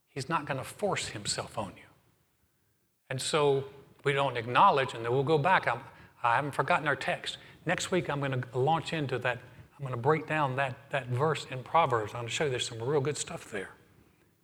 he's 0.10 0.30
not 0.30 0.46
going 0.46 0.58
to 0.58 0.64
force 0.64 1.08
himself 1.08 1.58
on 1.58 1.74
you. 1.76 1.84
And 3.10 3.22
so 3.22 3.66
we 4.04 4.14
don't 4.14 4.38
acknowledge, 4.38 4.94
and 4.94 5.04
then 5.04 5.12
we'll 5.12 5.24
go 5.24 5.38
back. 5.38 5.68
I'm, 5.68 5.80
I 6.24 6.36
have 6.36 6.46
not 6.46 6.56
forgotten 6.56 6.88
our 6.88 6.96
text. 6.96 7.38
Next 7.66 7.92
week, 7.92 8.10
I'm 8.10 8.20
going 8.20 8.42
to 8.42 8.60
launch 8.60 8.94
into 8.94 9.18
that. 9.20 9.40
I'm 9.78 9.86
going 9.86 9.92
to 9.92 10.02
break 10.02 10.28
down 10.28 10.56
that, 10.58 10.76
that 10.90 11.08
verse 11.08 11.46
in 11.50 11.64
Proverbs. 11.64 12.12
I'm 12.14 12.22
going 12.22 12.28
to 12.28 12.34
show 12.34 12.46
you 12.46 12.50
there's 12.50 12.68
some 12.68 12.82
real 12.82 13.02
good 13.02 13.18
stuff 13.18 13.50
there. 13.52 13.70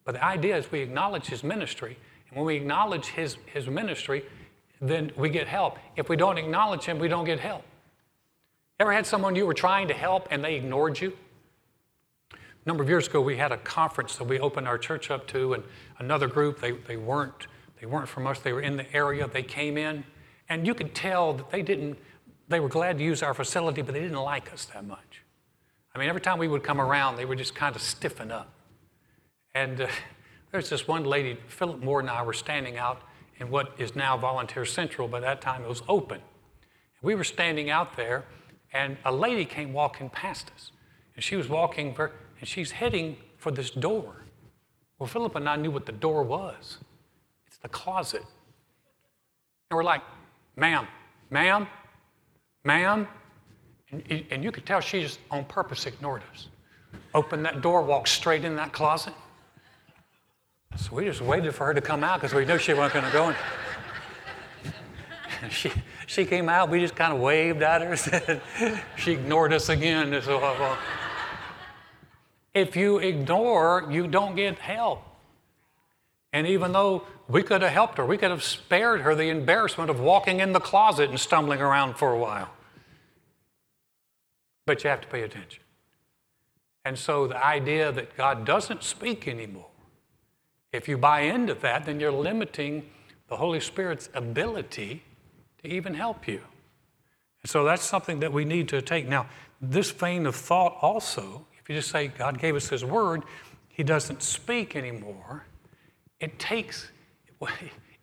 But 0.05 0.13
the 0.15 0.23
idea 0.23 0.57
is 0.57 0.71
we 0.71 0.79
acknowledge 0.79 1.25
his 1.25 1.43
ministry. 1.43 1.97
And 2.29 2.38
when 2.38 2.45
we 2.45 2.55
acknowledge 2.55 3.07
his, 3.07 3.38
his 3.45 3.67
ministry, 3.67 4.23
then 4.81 5.11
we 5.15 5.29
get 5.29 5.47
help. 5.47 5.77
If 5.95 6.09
we 6.09 6.15
don't 6.15 6.38
acknowledge 6.38 6.83
him, 6.83 6.99
we 6.99 7.07
don't 7.07 7.25
get 7.25 7.39
help. 7.39 7.63
Ever 8.79 8.91
had 8.91 9.05
someone 9.05 9.35
you 9.35 9.45
were 9.45 9.53
trying 9.53 9.88
to 9.88 9.93
help 9.93 10.27
and 10.31 10.43
they 10.43 10.55
ignored 10.55 10.99
you? 10.99 11.15
A 12.33 12.38
number 12.67 12.83
of 12.83 12.89
years 12.89 13.07
ago, 13.07 13.21
we 13.21 13.38
had 13.38 13.51
a 13.51 13.57
conference 13.57 14.15
that 14.17 14.25
we 14.25 14.39
opened 14.39 14.67
our 14.67 14.77
church 14.77 15.11
up 15.11 15.27
to, 15.27 15.53
and 15.53 15.63
another 15.99 16.27
group, 16.27 16.59
they, 16.59 16.71
they, 16.71 16.97
weren't, 16.97 17.47
they 17.79 17.85
weren't 17.85 18.09
from 18.09 18.25
us, 18.25 18.39
they 18.39 18.53
were 18.53 18.61
in 18.61 18.75
the 18.75 18.91
area, 18.93 19.27
they 19.27 19.43
came 19.43 19.77
in, 19.77 20.03
and 20.49 20.65
you 20.65 20.73
could 20.73 20.95
tell 20.95 21.33
that 21.33 21.51
they 21.51 21.61
didn't, 21.61 21.97
they 22.47 22.59
were 22.59 22.67
glad 22.67 22.97
to 22.97 23.03
use 23.03 23.21
our 23.21 23.35
facility, 23.35 23.83
but 23.83 23.93
they 23.93 24.01
didn't 24.01 24.17
like 24.17 24.51
us 24.51 24.65
that 24.65 24.83
much. 24.83 25.21
I 25.93 25.99
mean, 25.99 26.09
every 26.09 26.21
time 26.21 26.39
we 26.39 26.47
would 26.47 26.63
come 26.63 26.81
around, 26.81 27.17
they 27.17 27.25
would 27.25 27.38
just 27.38 27.53
kind 27.53 27.75
of 27.75 27.81
stiffen 27.81 28.31
up. 28.31 28.49
And 29.53 29.81
uh, 29.81 29.88
there's 30.56 30.70
this 30.70 30.88
one 30.88 31.04
lady, 31.04 31.38
Philip 31.50 31.84
Moore 31.84 32.00
and 32.00 32.10
I 32.10 32.22
were 32.22 32.32
standing 32.32 32.78
out 32.78 33.02
in 33.39 33.50
what 33.50 33.74
is 33.78 33.94
now 33.94 34.15
Volunteer 34.15 34.63
Central, 34.63 35.06
but 35.06 35.18
at 35.18 35.24
that 35.24 35.41
time 35.41 35.63
it 35.63 35.68
was 35.68 35.84
open. 35.89 36.22
We 37.02 37.13
were 37.13 37.26
standing 37.26 37.70
out 37.70 37.98
there, 37.98 38.24
and 38.72 38.96
a 39.04 39.12
lady 39.12 39.44
came 39.44 39.74
walking 39.74 40.10
past 40.10 40.52
us. 40.56 40.72
And 41.15 41.22
she 41.22 41.36
was 41.36 41.50
walking, 41.50 41.94
and 42.00 42.48
she's 42.48 42.72
heading 42.72 43.18
for 43.38 43.52
this 43.52 43.70
door. 43.70 44.24
Well, 44.98 45.08
Philip 45.08 45.36
and 45.36 45.50
I 45.50 45.58
knew 45.58 45.72
what 45.72 45.86
the 45.86 45.91
door 45.91 46.24
was 46.24 46.78
it's 47.48 47.58
the 47.58 47.68
closet. 47.68 48.24
And 49.70 49.76
we're 49.76 49.84
like, 49.84 50.04
ma'am, 50.56 50.88
ma'am, 51.32 51.68
ma'am. 52.63 53.10
And, 53.91 54.26
and 54.32 54.41
you 54.41 54.54
could 54.54 54.65
tell 54.65 54.80
she 54.80 55.02
just 55.02 55.20
on 55.30 55.44
purpose 55.44 55.86
ignored 55.86 56.22
us. 56.32 56.48
Opened 57.13 57.44
that 57.44 57.60
door, 57.62 57.82
walked 57.82 58.08
straight 58.08 58.46
in 58.46 58.56
that 58.56 58.72
closet. 58.72 59.13
So 60.78 60.95
we 60.95 61.06
just 61.06 61.21
waited 61.21 61.54
for 61.56 61.65
her 61.67 61.73
to 61.73 61.82
come 61.82 62.04
out 62.04 62.19
because 62.19 62.34
we 62.36 62.45
knew 62.45 62.58
she 62.58 62.73
wasn't 62.73 62.93
going 62.93 63.06
to 63.06 63.12
go 63.12 63.30
in. 63.30 63.36
she, 65.49 65.71
she 66.06 66.25
came 66.25 66.49
out, 66.49 66.69
we 66.69 66.80
just 66.80 66.95
kind 66.95 67.13
of 67.13 67.19
waved 67.19 67.62
at 67.62 67.82
her. 67.82 67.95
Said 67.95 68.41
she 68.97 69.13
ignored 69.13 69.54
us 69.54 69.69
again. 69.69 70.21
So, 70.21 70.78
if 72.54 72.75
you 72.75 72.97
ignore, 72.97 73.88
you 73.89 74.08
don't 74.08 74.36
get 74.36 74.60
help. 74.60 75.04
And 76.32 76.45
even 76.47 76.73
though 76.73 77.06
we 77.28 77.43
could 77.43 77.62
have 77.62 77.71
helped 77.71 77.97
her, 77.97 78.06
we 78.06 78.17
could 78.17 78.32
have 78.32 78.43
spared 78.43 79.01
her 79.01 79.15
the 79.15 79.30
embarrassment 79.30 79.89
of 79.89 79.99
walking 79.99 80.39
in 80.41 80.51
the 80.54 80.60
closet 80.60 81.10
and 81.10 81.19
stumbling 81.19 81.62
around 81.62 81.95
for 81.95 82.12
a 82.12 82.17
while. 82.17 82.49
But 84.65 84.84
you 84.84 84.89
have 84.89 85.01
to 85.01 85.08
pay 85.08 85.21
attention. 85.21 85.63
And 86.84 86.99
so 86.99 87.28
the 87.28 87.43
idea 87.43 87.91
that 87.91 88.15
God 88.15 88.45
doesn't 88.45 88.84
speak 88.84 89.28
anymore, 89.28 89.67
if 90.75 90.88
you 90.88 90.97
buy 90.97 91.21
into 91.21 91.53
that, 91.55 91.85
then 91.85 91.99
you're 91.99 92.11
limiting 92.11 92.89
the 93.27 93.38
Holy 93.38 93.59
Spirit's 93.59 94.09
ability 94.13 95.03
to 95.63 95.67
even 95.67 95.93
help 95.93 96.27
you. 96.27 96.41
And 97.41 97.49
so 97.49 97.63
that's 97.63 97.83
something 97.83 98.19
that 98.19 98.31
we 98.31 98.45
need 98.45 98.69
to 98.69 98.81
take. 98.81 99.07
Now, 99.07 99.27
this 99.61 99.91
vein 99.91 100.25
of 100.25 100.35
thought 100.35 100.77
also, 100.81 101.45
if 101.59 101.69
you 101.69 101.75
just 101.75 101.89
say 101.89 102.07
God 102.07 102.39
gave 102.39 102.55
us 102.55 102.69
His 102.69 102.83
Word, 102.83 103.23
He 103.69 103.83
doesn't 103.83 104.21
speak 104.21 104.75
anymore, 104.75 105.45
it 106.19 106.38
takes, 106.39 106.91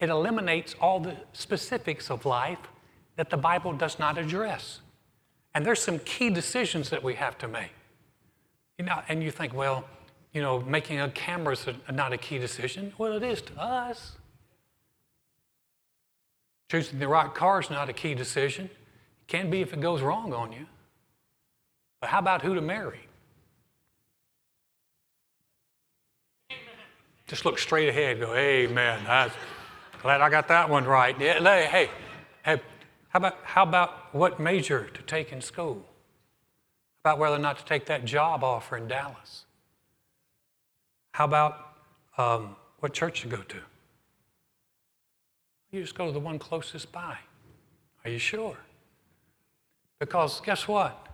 it 0.00 0.10
eliminates 0.10 0.74
all 0.80 1.00
the 1.00 1.16
specifics 1.32 2.10
of 2.10 2.24
life 2.24 2.58
that 3.16 3.30
the 3.30 3.36
Bible 3.36 3.72
does 3.72 3.98
not 3.98 4.18
address. 4.18 4.80
And 5.54 5.66
there's 5.66 5.82
some 5.82 5.98
key 6.00 6.30
decisions 6.30 6.90
that 6.90 7.02
we 7.02 7.14
have 7.14 7.36
to 7.38 7.48
make. 7.48 7.72
You 8.78 8.86
know, 8.86 9.02
and 9.08 9.22
you 9.22 9.30
think, 9.30 9.54
well, 9.54 9.84
you 10.32 10.40
know, 10.40 10.60
making 10.60 11.00
a 11.00 11.10
camera 11.10 11.52
is 11.52 11.66
not 11.92 12.12
a 12.12 12.16
key 12.16 12.38
decision. 12.38 12.92
Well, 12.96 13.12
it 13.12 13.22
is 13.22 13.42
to 13.42 13.60
us. 13.60 14.12
Choosing 16.70 16.98
the 16.98 17.08
right 17.08 17.32
car 17.34 17.60
is 17.60 17.68
not 17.68 17.88
a 17.90 17.92
key 17.92 18.14
decision. 18.14 18.66
It 18.66 19.28
can 19.28 19.50
be 19.50 19.60
if 19.60 19.72
it 19.74 19.80
goes 19.80 20.00
wrong 20.00 20.32
on 20.32 20.52
you. 20.52 20.66
But 22.00 22.10
how 22.10 22.18
about 22.18 22.42
who 22.42 22.54
to 22.54 22.62
marry? 22.62 23.00
Just 27.28 27.44
look 27.44 27.58
straight 27.58 27.88
ahead. 27.88 28.20
Go, 28.20 28.34
Amen. 28.34 29.00
I'm 29.06 29.30
glad 30.00 30.20
I 30.20 30.30
got 30.30 30.48
that 30.48 30.68
one 30.68 30.84
right. 30.84 31.18
Yeah, 31.20 31.40
hey, 31.42 31.90
hey, 32.44 32.60
how 33.08 33.18
about, 33.18 33.36
how 33.44 33.62
about 33.62 34.14
what 34.14 34.40
major 34.40 34.88
to 34.94 35.02
take 35.02 35.32
in 35.32 35.42
school? 35.42 35.84
About 37.04 37.18
whether 37.18 37.36
or 37.36 37.38
not 37.38 37.58
to 37.58 37.64
take 37.64 37.86
that 37.86 38.06
job 38.06 38.42
offer 38.42 38.78
in 38.78 38.88
Dallas? 38.88 39.44
How 41.12 41.24
about 41.24 41.76
um, 42.18 42.56
what 42.80 42.92
church 42.92 43.22
to 43.22 43.28
go 43.28 43.36
to? 43.36 43.56
You 45.70 45.80
just 45.80 45.94
go 45.94 46.06
to 46.06 46.12
the 46.12 46.20
one 46.20 46.38
closest 46.38 46.92
by. 46.92 47.16
Are 48.04 48.10
you 48.10 48.18
sure? 48.18 48.56
Because 49.98 50.40
guess 50.40 50.66
what? 50.66 51.06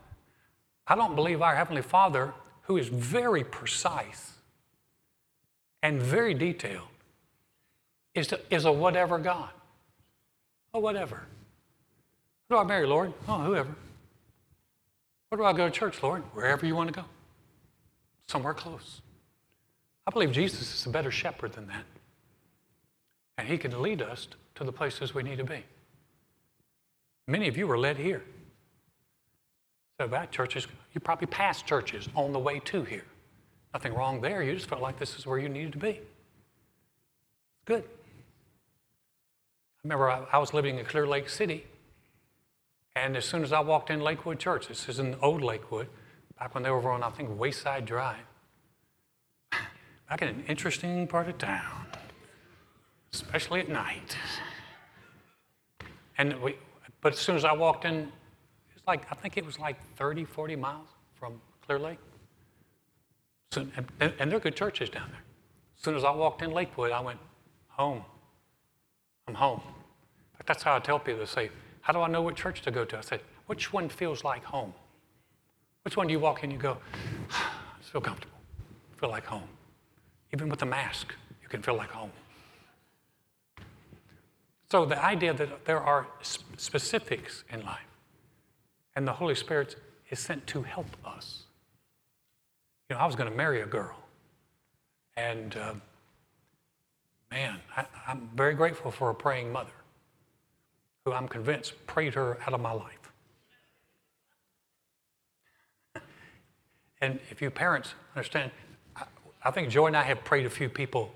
I 0.87 0.95
don't 0.95 1.15
believe 1.15 1.43
our 1.43 1.55
Heavenly 1.55 1.83
Father, 1.83 2.33
who 2.63 2.77
is 2.77 2.89
very 2.89 3.45
precise 3.45 4.33
and 5.83 6.01
very 6.01 6.35
detailed, 6.35 6.89
is, 8.15 8.29
to, 8.29 8.41
is 8.51 8.65
a 8.65 8.73
whatever 8.73 9.19
God. 9.19 9.51
A 10.75 10.81
whatever. 10.81 11.23
Who 12.49 12.55
do 12.55 12.59
I 12.61 12.65
marry, 12.65 12.87
Lord? 12.87 13.13
Oh, 13.29 13.39
whoever. 13.39 13.75
Where 15.29 15.37
do 15.37 15.45
I 15.45 15.53
go 15.53 15.67
to 15.67 15.71
church, 15.71 16.03
Lord? 16.03 16.23
Wherever 16.33 16.65
you 16.65 16.75
want 16.75 16.89
to 16.89 17.01
go. 17.01 17.05
Somewhere 18.27 18.55
close. 18.55 19.03
I 20.09 20.11
believe 20.11 20.33
Jesus 20.33 20.75
is 20.75 20.87
a 20.87 20.89
better 20.89 21.11
shepherd 21.11 21.53
than 21.53 21.67
that. 21.67 21.85
And 23.37 23.47
he 23.47 23.59
can 23.59 23.83
lead 23.83 24.01
us 24.01 24.27
to 24.55 24.65
the 24.65 24.73
places 24.73 25.15
we 25.15 25.23
need 25.23 25.37
to 25.37 25.45
be. 25.45 25.63
Many 27.27 27.47
of 27.47 27.59
you 27.59 27.67
were 27.67 27.79
led 27.79 27.99
here. 27.99 28.25
So 30.01 30.09
back 30.09 30.31
churches, 30.31 30.67
you 30.95 31.01
probably 31.03 31.27
passed 31.27 31.67
churches 31.67 32.09
on 32.15 32.33
the 32.33 32.39
way 32.39 32.59
to 32.61 32.85
here. 32.85 33.05
Nothing 33.75 33.93
wrong 33.93 34.23
there. 34.23 34.43
You 34.43 34.55
just 34.55 34.67
felt 34.67 34.81
like 34.81 34.99
this 34.99 35.19
is 35.19 35.27
where 35.27 35.39
you 35.39 35.51
needed 35.51 35.73
to 35.73 35.79
be. 35.79 36.01
Good. 37.67 37.85
I 37.85 39.81
remember 39.85 40.09
I, 40.09 40.25
I 40.33 40.39
was 40.39 40.55
living 40.55 40.79
in 40.79 40.87
Clear 40.87 41.07
Lake 41.07 41.29
City 41.29 41.67
and 42.97 43.15
as 43.15 43.27
soon 43.27 43.43
as 43.43 43.53
I 43.53 43.61
walked 43.61 43.91
in 43.91 44.01
Lakewood 44.01 44.39
Church, 44.39 44.69
this 44.69 44.89
is 44.89 44.99
in 44.99 45.17
old 45.21 45.43
Lakewood, 45.43 45.89
back 46.39 46.55
when 46.55 46.65
they 46.65 46.71
were 46.71 46.91
on, 46.91 47.03
I 47.03 47.11
think, 47.11 47.39
Wayside 47.39 47.85
Drive, 47.85 48.17
back 50.09 50.23
in 50.23 50.29
an 50.29 50.45
interesting 50.49 51.07
part 51.07 51.29
of 51.29 51.39
town, 51.39 51.87
especially 53.13 53.61
at 53.61 53.69
night. 53.69 54.17
And 56.17 56.41
we, 56.41 56.57
but 57.01 57.13
as 57.13 57.19
soon 57.19 57.37
as 57.37 57.45
I 57.45 57.53
walked 57.53 57.85
in, 57.85 58.11
it's 58.75 58.87
like, 58.87 59.07
I 59.13 59.15
think 59.15 59.37
it 59.37 59.45
was 59.45 59.59
like 59.59 59.77
30, 59.97 60.25
40 60.25 60.57
miles 60.57 60.89
from 61.15 61.41
Clear 61.67 61.79
Lake. 61.79 61.99
So, 63.53 63.67
and, 63.77 64.13
and 64.19 64.31
there 64.31 64.39
are 64.39 64.41
good 64.41 64.57
churches 64.57 64.91
down 64.91 65.09
there. 65.11 65.23
As 65.77 65.85
soon 65.85 65.95
as 65.95 66.05
I 66.05 66.11
walked 66.11 66.43
in 66.43 66.51
Lakewood, 66.51 66.91
I 66.91 67.01
went, 67.01 67.21
home. 67.69 68.03
I'm 69.27 69.35
home. 69.35 69.63
That's 70.47 70.63
how 70.63 70.75
I 70.75 70.81
tell 70.81 70.99
people 70.99 71.21
to 71.21 71.27
say, 71.27 71.51
how 71.83 71.93
do 71.93 72.01
I 72.01 72.09
know 72.09 72.23
what 72.23 72.35
church 72.35 72.63
to 72.63 72.71
go 72.71 72.85
to? 72.85 72.99
I 72.99 73.01
said, 73.03 73.21
Which 73.47 73.73
one 73.73 73.89
feels 73.89 74.25
like 74.25 74.45
home? 74.45 74.75
Which 75.83 75.97
one 75.97 76.07
do 76.07 76.13
you 76.13 76.19
walk 76.19 76.43
in 76.43 76.51
and 76.51 76.53
you 76.53 76.59
go, 76.59 76.79
I 77.31 77.83
feel 77.83 78.01
comfortable, 78.01 78.37
I 78.97 79.01
feel 79.01 79.11
like 79.11 79.25
home? 79.25 79.49
Even 80.33 80.49
with 80.49 80.63
a 80.63 80.67
mask, 80.67 81.15
you 81.43 81.49
can 81.49 81.63
feel 81.63 81.75
like 81.75 81.91
home. 81.91 82.13
So 84.71 84.85
the 84.85 85.03
idea 85.03 85.33
that 85.33 85.65
there 85.65 85.81
are 85.81 86.07
specifics 86.57 87.45
in 87.51 87.65
life 87.65 87.87
and 88.95 89.07
the 89.07 89.13
Holy 89.13 89.35
Spirit 89.35 89.77
is 90.11 90.19
sent 90.19 90.47
to 90.49 90.63
help 90.63 90.87
us. 91.05 91.45
You 92.89 92.97
know, 92.97 93.01
I 93.01 93.07
was 93.07 93.17
going 93.17 93.31
to 93.31 93.37
marry 93.37 93.61
a 93.61 93.67
girl, 93.67 93.97
and 95.17 95.57
uh, 95.57 95.75
man, 97.31 97.61
I, 97.77 97.87
I'm 98.07 98.31
very 98.35 98.55
grateful 98.55 98.91
for 98.91 99.11
a 99.11 99.15
praying 99.15 99.53
mother 99.53 99.71
who 101.05 101.13
I'm 101.13 101.29
convinced 101.29 101.75
prayed 101.87 102.15
her 102.15 102.39
out 102.47 102.55
of 102.55 102.61
my 102.61 102.73
life. 102.73 103.13
And 107.01 107.21
if 107.31 107.41
you 107.41 107.51
parents 107.51 107.95
understand, 108.17 108.51
I, 109.49 109.51
think 109.51 109.71
Joy 109.71 109.87
and 109.87 109.97
I 109.97 110.03
have 110.03 110.25
prayed 110.25 110.47
a 110.47 110.51
few 110.51 110.69
people 110.69 111.13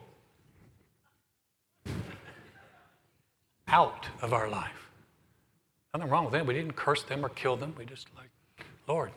out 3.69 4.07
of 4.23 4.33
our 4.33 4.49
life. 4.49 4.89
Nothing 5.93 6.11
wrong 6.11 6.25
with 6.25 6.33
them. 6.33 6.47
We 6.47 6.55
didn't 6.55 6.75
curse 6.75 7.03
them 7.03 7.25
or 7.25 7.29
kill 7.29 7.57
them. 7.57 7.75
We 7.79 7.85
just 7.85 8.09
like, 8.17 8.31
Lord, 8.89 9.11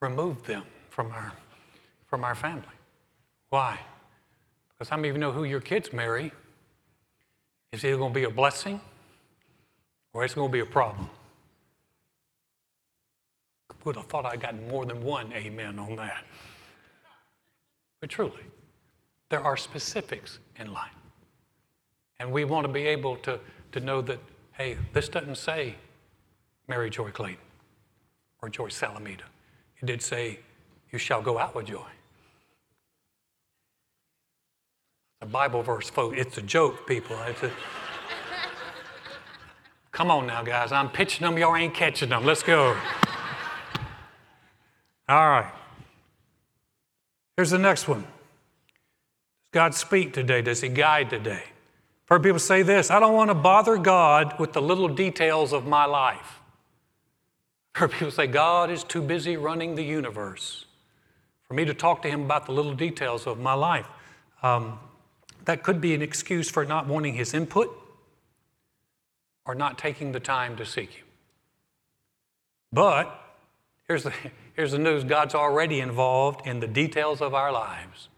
remove 0.00 0.44
them 0.44 0.62
from 0.90 1.10
our 1.10 1.32
from 2.06 2.22
our 2.22 2.34
family. 2.34 2.62
Why? 3.48 3.80
Because 4.68 4.88
some 4.88 5.00
of 5.00 5.06
you 5.06 5.18
know 5.18 5.32
who 5.32 5.44
your 5.44 5.60
kids 5.60 5.92
marry 5.92 6.32
it's 7.74 7.82
either 7.82 7.96
going 7.96 8.12
to 8.12 8.20
be 8.20 8.22
a 8.22 8.30
blessing 8.30 8.80
or 10.12 10.24
it's 10.24 10.32
going 10.32 10.48
to 10.48 10.52
be 10.52 10.60
a 10.60 10.66
problem. 10.66 11.10
Would 13.84 13.96
have 13.96 14.06
thought 14.06 14.24
I'd 14.24 14.40
gotten 14.40 14.66
more 14.68 14.86
than 14.86 15.02
one 15.02 15.32
amen 15.32 15.78
on 15.78 15.96
that. 15.96 16.24
But 18.00 18.10
truly, 18.10 18.42
there 19.28 19.40
are 19.40 19.56
specifics 19.56 20.38
in 20.58 20.72
life. 20.72 20.92
And 22.18 22.32
we 22.32 22.44
want 22.44 22.66
to 22.66 22.72
be 22.72 22.86
able 22.86 23.16
to, 23.16 23.40
to 23.72 23.80
know 23.80 24.00
that, 24.02 24.18
hey, 24.52 24.76
this 24.92 25.08
doesn't 25.08 25.36
say 25.36 25.74
marry 26.68 26.88
Joy 26.90 27.10
Clayton 27.10 27.40
or 28.40 28.48
Joy 28.48 28.68
Salamita. 28.68 29.24
It 29.80 29.86
did 29.86 30.02
say, 30.02 30.38
You 30.92 30.98
shall 30.98 31.20
go 31.20 31.38
out 31.38 31.54
with 31.54 31.66
joy. 31.66 31.86
A 35.20 35.26
Bible 35.26 35.62
verse, 35.62 35.90
folks. 35.90 36.16
It's 36.18 36.38
a 36.38 36.42
joke, 36.42 36.86
people. 36.86 37.16
It's 37.26 37.42
a, 37.42 37.50
Come 39.92 40.10
on 40.10 40.26
now, 40.26 40.42
guys. 40.42 40.72
I'm 40.72 40.90
pitching 40.90 41.26
them. 41.26 41.38
Y'all 41.38 41.56
ain't 41.56 41.74
catching 41.74 42.10
them. 42.10 42.24
Let's 42.24 42.42
go. 42.42 42.76
All 45.08 45.28
right. 45.28 45.52
Here's 47.36 47.50
the 47.50 47.58
next 47.58 47.88
one. 47.88 48.02
Does 48.02 49.50
God 49.52 49.74
speak 49.74 50.12
today? 50.12 50.40
Does 50.40 50.60
He 50.60 50.68
guide 50.68 51.10
today? 51.10 51.42
I've 51.42 52.08
heard 52.08 52.22
people 52.22 52.38
say 52.38 52.62
this 52.62 52.90
I 52.90 53.00
don't 53.00 53.14
want 53.14 53.30
to 53.30 53.34
bother 53.34 53.76
God 53.76 54.38
with 54.38 54.52
the 54.52 54.62
little 54.62 54.88
details 54.88 55.52
of 55.52 55.66
my 55.66 55.84
life. 55.84 56.40
I've 57.74 57.80
heard 57.80 57.92
people 57.92 58.10
say, 58.12 58.26
God 58.26 58.70
is 58.70 58.84
too 58.84 59.02
busy 59.02 59.36
running 59.36 59.74
the 59.74 59.82
universe 59.82 60.64
for 61.42 61.54
me 61.54 61.64
to 61.64 61.74
talk 61.74 62.02
to 62.02 62.08
Him 62.08 62.22
about 62.22 62.46
the 62.46 62.52
little 62.52 62.74
details 62.74 63.26
of 63.26 63.38
my 63.38 63.54
life. 63.54 63.86
Um, 64.42 64.78
that 65.44 65.62
could 65.62 65.80
be 65.80 65.94
an 65.94 66.00
excuse 66.00 66.48
for 66.48 66.64
not 66.64 66.86
wanting 66.86 67.14
His 67.14 67.34
input 67.34 67.68
or 69.44 69.54
not 69.54 69.76
taking 69.76 70.12
the 70.12 70.20
time 70.20 70.56
to 70.56 70.64
seek 70.64 70.92
Him. 70.92 71.04
But 72.72 73.23
here's 73.86 74.04
the, 74.04 74.12
here's 74.54 74.72
the 74.72 74.78
news 74.78 75.04
God's 75.04 75.34
already 75.34 75.80
involved 75.80 76.46
in 76.46 76.60
the 76.60 76.66
details 76.66 77.20
of 77.20 77.34
our 77.34 77.52
lives. 77.52 78.08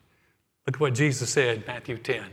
Look 0.66 0.76
at 0.76 0.80
what 0.80 0.94
Jesus 0.94 1.30
said, 1.30 1.66
Matthew 1.66 1.96
10. 1.96 2.24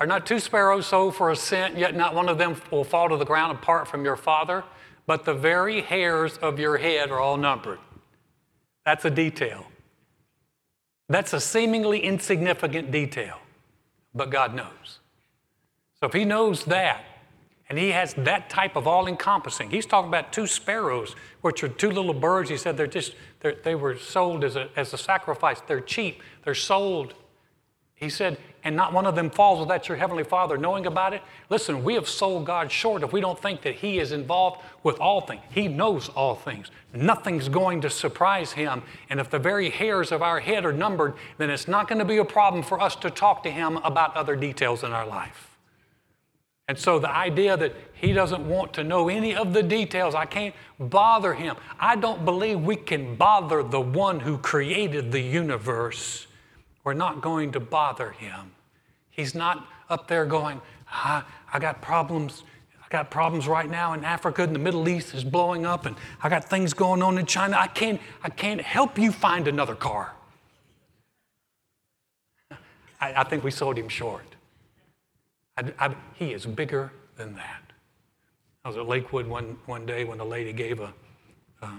Are 0.00 0.06
not 0.06 0.26
two 0.26 0.40
sparrows 0.40 0.86
sold 0.86 1.14
for 1.14 1.30
a 1.30 1.36
cent, 1.36 1.78
yet 1.78 1.94
not 1.94 2.14
one 2.14 2.28
of 2.28 2.36
them 2.36 2.60
will 2.70 2.84
fall 2.84 3.08
to 3.08 3.16
the 3.16 3.24
ground 3.24 3.56
apart 3.56 3.86
from 3.86 4.04
your 4.04 4.16
Father? 4.16 4.64
But 5.06 5.24
the 5.24 5.34
very 5.34 5.80
hairs 5.80 6.38
of 6.38 6.58
your 6.58 6.76
head 6.76 7.10
are 7.10 7.20
all 7.20 7.36
numbered. 7.36 7.78
That's 8.84 9.04
a 9.04 9.10
detail. 9.10 9.66
That's 11.08 11.32
a 11.32 11.40
seemingly 11.40 12.00
insignificant 12.00 12.90
detail, 12.90 13.38
but 14.14 14.30
God 14.30 14.54
knows. 14.54 15.00
So 16.00 16.06
if 16.06 16.12
He 16.12 16.24
knows 16.24 16.64
that, 16.64 17.04
and 17.72 17.78
He 17.78 17.88
has 17.92 18.12
that 18.18 18.50
type 18.50 18.76
of 18.76 18.86
all 18.86 19.06
encompassing, 19.06 19.70
He's 19.70 19.86
talking 19.86 20.08
about 20.08 20.30
two 20.30 20.46
sparrows, 20.46 21.16
which 21.40 21.64
are 21.64 21.68
two 21.68 21.90
little 21.90 22.12
birds. 22.12 22.50
He 22.50 22.58
said 22.58 22.76
they're 22.76 22.86
just, 22.86 23.14
they're, 23.40 23.54
they 23.64 23.74
were 23.74 23.96
sold 23.96 24.44
as 24.44 24.56
a, 24.56 24.68
as 24.76 24.92
a 24.92 24.98
sacrifice. 24.98 25.62
They're 25.66 25.80
cheap, 25.80 26.22
they're 26.44 26.54
sold. 26.54 27.14
He 27.94 28.10
said, 28.10 28.36
and 28.62 28.76
not 28.76 28.92
one 28.92 29.06
of 29.06 29.14
them 29.14 29.30
falls 29.30 29.58
without 29.58 29.88
your 29.88 29.96
heavenly 29.96 30.22
Father 30.22 30.58
knowing 30.58 30.84
about 30.84 31.14
it. 31.14 31.22
Listen, 31.48 31.82
we 31.82 31.94
have 31.94 32.06
sold 32.06 32.44
God 32.44 32.70
short 32.70 33.02
if 33.02 33.10
we 33.10 33.22
don't 33.22 33.40
think 33.40 33.62
that 33.62 33.76
He 33.76 33.98
is 33.98 34.12
involved 34.12 34.60
with 34.82 35.00
all 35.00 35.22
things. 35.22 35.40
He 35.50 35.66
knows 35.66 36.10
all 36.10 36.34
things. 36.34 36.70
Nothing's 36.92 37.48
going 37.48 37.80
to 37.80 37.88
surprise 37.88 38.52
Him. 38.52 38.82
And 39.08 39.18
if 39.18 39.30
the 39.30 39.38
very 39.38 39.70
hairs 39.70 40.12
of 40.12 40.20
our 40.20 40.40
head 40.40 40.66
are 40.66 40.74
numbered, 40.74 41.14
then 41.38 41.48
it's 41.48 41.68
not 41.68 41.88
going 41.88 42.00
to 42.00 42.04
be 42.04 42.18
a 42.18 42.24
problem 42.24 42.62
for 42.62 42.82
us 42.82 42.96
to 42.96 43.08
talk 43.08 43.42
to 43.44 43.50
Him 43.50 43.78
about 43.78 44.14
other 44.14 44.36
details 44.36 44.84
in 44.84 44.92
our 44.92 45.06
life. 45.06 45.51
And 46.72 46.78
so 46.78 46.98
the 46.98 47.10
idea 47.10 47.54
that 47.58 47.74
He 47.92 48.14
doesn't 48.14 48.48
want 48.48 48.72
to 48.72 48.82
know 48.82 49.10
any 49.10 49.36
of 49.36 49.52
the 49.52 49.62
details, 49.62 50.14
I 50.14 50.24
can't 50.24 50.54
bother 50.80 51.34
Him. 51.34 51.56
I 51.78 51.96
don't 51.96 52.24
believe 52.24 52.60
we 52.60 52.76
can 52.76 53.14
bother 53.14 53.62
the 53.62 53.82
one 53.82 54.20
who 54.20 54.38
created 54.38 55.12
the 55.12 55.20
universe 55.20 56.26
we're 56.84 56.94
not 56.94 57.20
going 57.20 57.52
to 57.52 57.60
bother 57.60 58.10
him. 58.10 58.52
He's 59.10 59.34
not 59.34 59.66
up 59.88 60.08
there 60.08 60.24
going, 60.24 60.60
I, 60.90 61.22
I 61.52 61.58
got 61.58 61.80
problems. 61.80 62.44
I 62.84 62.88
got 62.88 63.10
problems 63.10 63.46
right 63.46 63.70
now 63.70 63.92
in 63.92 64.04
Africa 64.04 64.42
and 64.42 64.54
the 64.54 64.58
Middle 64.58 64.88
East 64.88 65.14
is 65.14 65.24
blowing 65.24 65.64
up 65.64 65.86
and 65.86 65.96
I 66.22 66.28
got 66.28 66.44
things 66.44 66.74
going 66.74 67.02
on 67.02 67.18
in 67.18 67.26
China. 67.26 67.56
I 67.56 67.68
can't, 67.68 68.00
I 68.22 68.30
can't 68.30 68.60
help 68.60 68.98
you 68.98 69.12
find 69.12 69.46
another 69.46 69.74
car. 69.74 70.12
I, 73.00 73.14
I 73.20 73.24
think 73.24 73.44
we 73.44 73.50
sold 73.50 73.78
him 73.78 73.88
short. 73.88 74.24
I, 75.56 75.72
I, 75.78 75.94
he 76.14 76.32
is 76.32 76.46
bigger 76.46 76.92
than 77.16 77.34
that. 77.34 77.62
I 78.64 78.68
was 78.68 78.76
at 78.76 78.86
Lakewood 78.86 79.26
one, 79.26 79.58
one 79.66 79.86
day 79.86 80.04
when 80.04 80.20
a 80.20 80.24
lady 80.24 80.52
gave 80.52 80.80
a, 80.80 80.92
uh, 81.60 81.70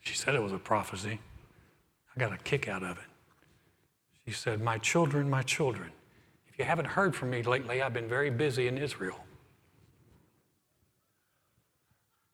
she 0.00 0.14
said 0.14 0.34
it 0.34 0.42
was 0.42 0.52
a 0.52 0.58
prophecy. 0.58 1.20
I 2.14 2.20
got 2.20 2.32
a 2.32 2.36
kick 2.38 2.68
out 2.68 2.82
of 2.82 2.98
it. 2.98 3.04
She 4.26 4.32
said, 4.32 4.60
My 4.60 4.78
children, 4.78 5.28
my 5.28 5.42
children, 5.42 5.90
if 6.48 6.58
you 6.58 6.64
haven't 6.64 6.86
heard 6.86 7.16
from 7.16 7.30
me 7.30 7.42
lately, 7.42 7.82
I've 7.82 7.94
been 7.94 8.08
very 8.08 8.30
busy 8.30 8.68
in 8.68 8.76
Israel. 8.76 9.24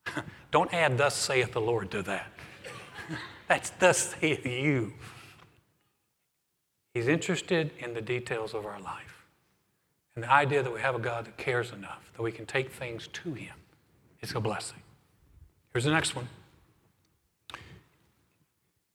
Don't 0.50 0.72
add, 0.74 0.98
Thus 0.98 1.14
saith 1.14 1.52
the 1.52 1.60
Lord 1.60 1.90
to 1.92 2.02
that. 2.02 2.32
That's 3.48 3.70
thus 3.70 4.14
saith 4.20 4.44
you. 4.44 4.92
He's 6.92 7.08
interested 7.08 7.70
in 7.78 7.94
the 7.94 8.02
details 8.02 8.54
of 8.54 8.66
our 8.66 8.80
life. 8.80 9.17
And 10.18 10.24
the 10.24 10.32
idea 10.32 10.64
that 10.64 10.74
we 10.74 10.80
have 10.80 10.96
a 10.96 10.98
God 10.98 11.26
that 11.26 11.36
cares 11.36 11.70
enough 11.70 12.10
that 12.16 12.22
we 12.24 12.32
can 12.32 12.44
take 12.44 12.72
things 12.72 13.06
to 13.06 13.34
Him 13.34 13.54
is 14.20 14.34
a 14.34 14.40
blessing. 14.40 14.80
Here's 15.72 15.84
the 15.84 15.92
next 15.92 16.16
one. 16.16 16.26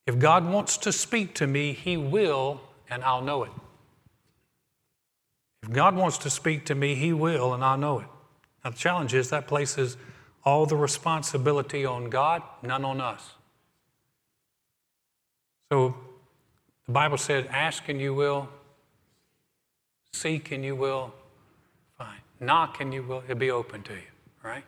If 0.06 0.20
God 0.20 0.46
wants 0.46 0.76
to 0.80 0.92
speak 0.92 1.34
to 1.36 1.48
me, 1.48 1.72
He 1.72 1.96
will 1.96 2.60
and 2.90 3.06
I'll 3.06 3.22
know 3.22 3.44
it. 3.46 3.52
If 5.62 5.72
God 5.72 5.96
wants 5.96 6.18
to 6.18 6.30
speak 6.30 6.66
to 6.66 6.76
me, 6.76 6.94
He 6.94 7.14
will, 7.14 7.54
and 7.54 7.64
I'll 7.64 7.78
know 7.78 8.00
it. 8.00 8.08
Now, 8.66 8.72
the 8.72 8.78
challenge 8.78 9.14
is 9.14 9.30
that 9.30 9.48
places 9.48 9.96
all 10.44 10.66
the 10.66 10.76
responsibility 10.76 11.86
on 11.86 12.10
God, 12.10 12.44
none 12.62 12.84
on 12.84 13.00
us. 13.00 13.36
So 15.72 15.96
the 16.86 16.92
Bible 16.92 17.18
said, 17.18 17.48
Ask 17.48 17.88
and 17.88 18.02
you 18.02 18.14
will, 18.14 18.50
seek 20.14 20.52
and 20.52 20.64
you 20.64 20.76
will 20.76 21.14
find, 21.98 22.22
knock 22.40 22.80
and 22.80 22.94
you 22.94 23.04
will, 23.04 23.24
it'll 23.26 23.36
be 23.36 23.52
open 23.52 23.84
to 23.84 23.94
you, 23.94 24.12
right? 24.44 24.64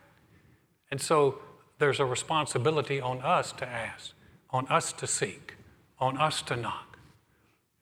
And 0.90 1.00
so 1.00 1.38
there's 1.78 2.00
a 2.00 2.04
responsibility 2.04 3.00
on 3.00 3.20
us 3.20 3.52
to 3.52 3.68
ask, 3.68 4.12
on 4.50 4.66
us 4.68 4.92
to 4.94 5.06
seek, 5.06 5.54
on 5.98 6.18
us 6.18 6.42
to 6.42 6.56
knock. 6.56 6.98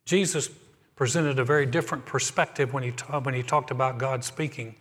Jesus 0.04 0.50
presented 0.96 1.38
a 1.38 1.44
very 1.44 1.66
different 1.66 2.06
perspective 2.06 2.72
when 2.72 2.82
he, 2.82 2.92
ta- 2.92 3.20
when 3.20 3.34
he 3.34 3.42
talked 3.42 3.70
about 3.70 3.98
God 3.98 4.22
speaking. 4.22 4.76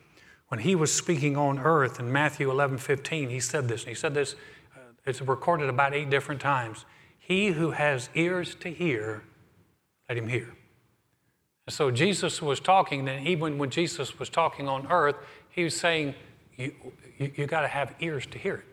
When 0.49 0.59
he 0.59 0.75
was 0.75 0.93
speaking 0.93 1.35
on 1.35 1.57
earth 1.57 1.99
in 1.99 2.11
Matthew 2.11 2.51
11 2.51 2.77
15, 2.77 3.29
he 3.29 3.39
said 3.39 3.67
this. 3.67 3.81
And 3.81 3.89
he 3.89 3.95
said 3.95 4.13
this, 4.13 4.35
uh, 4.75 4.79
it's 5.05 5.21
recorded 5.21 5.69
about 5.69 5.93
eight 5.93 6.09
different 6.09 6.41
times. 6.41 6.85
He 7.17 7.47
who 7.47 7.71
has 7.71 8.09
ears 8.13 8.53
to 8.55 8.69
hear, 8.69 9.23
let 10.07 10.17
him 10.17 10.27
hear. 10.27 10.53
So 11.69 11.91
Jesus 11.91 12.41
was 12.41 12.59
talking, 12.59 13.07
and 13.07 13.25
even 13.27 13.57
when 13.57 13.69
Jesus 13.69 14.19
was 14.19 14.29
talking 14.29 14.67
on 14.67 14.85
earth, 14.91 15.15
he 15.49 15.63
was 15.63 15.75
saying, 15.75 16.13
You, 16.57 16.73
you, 17.17 17.31
you 17.35 17.47
got 17.47 17.61
to 17.61 17.67
have 17.67 17.95
ears 17.99 18.25
to 18.27 18.37
hear 18.37 18.55
it. 18.55 18.65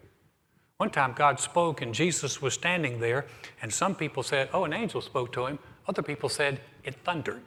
One 0.78 0.90
time 0.90 1.12
God 1.12 1.38
spoke, 1.38 1.82
and 1.82 1.94
Jesus 1.94 2.42
was 2.42 2.54
standing 2.54 3.00
there, 3.00 3.26
and 3.62 3.72
some 3.72 3.94
people 3.94 4.22
said, 4.22 4.48
Oh, 4.52 4.64
an 4.64 4.72
angel 4.72 5.00
spoke 5.00 5.32
to 5.32 5.46
him. 5.46 5.58
Other 5.86 6.02
people 6.02 6.28
said 6.28 6.60
it 6.82 6.96
thundered. 7.04 7.42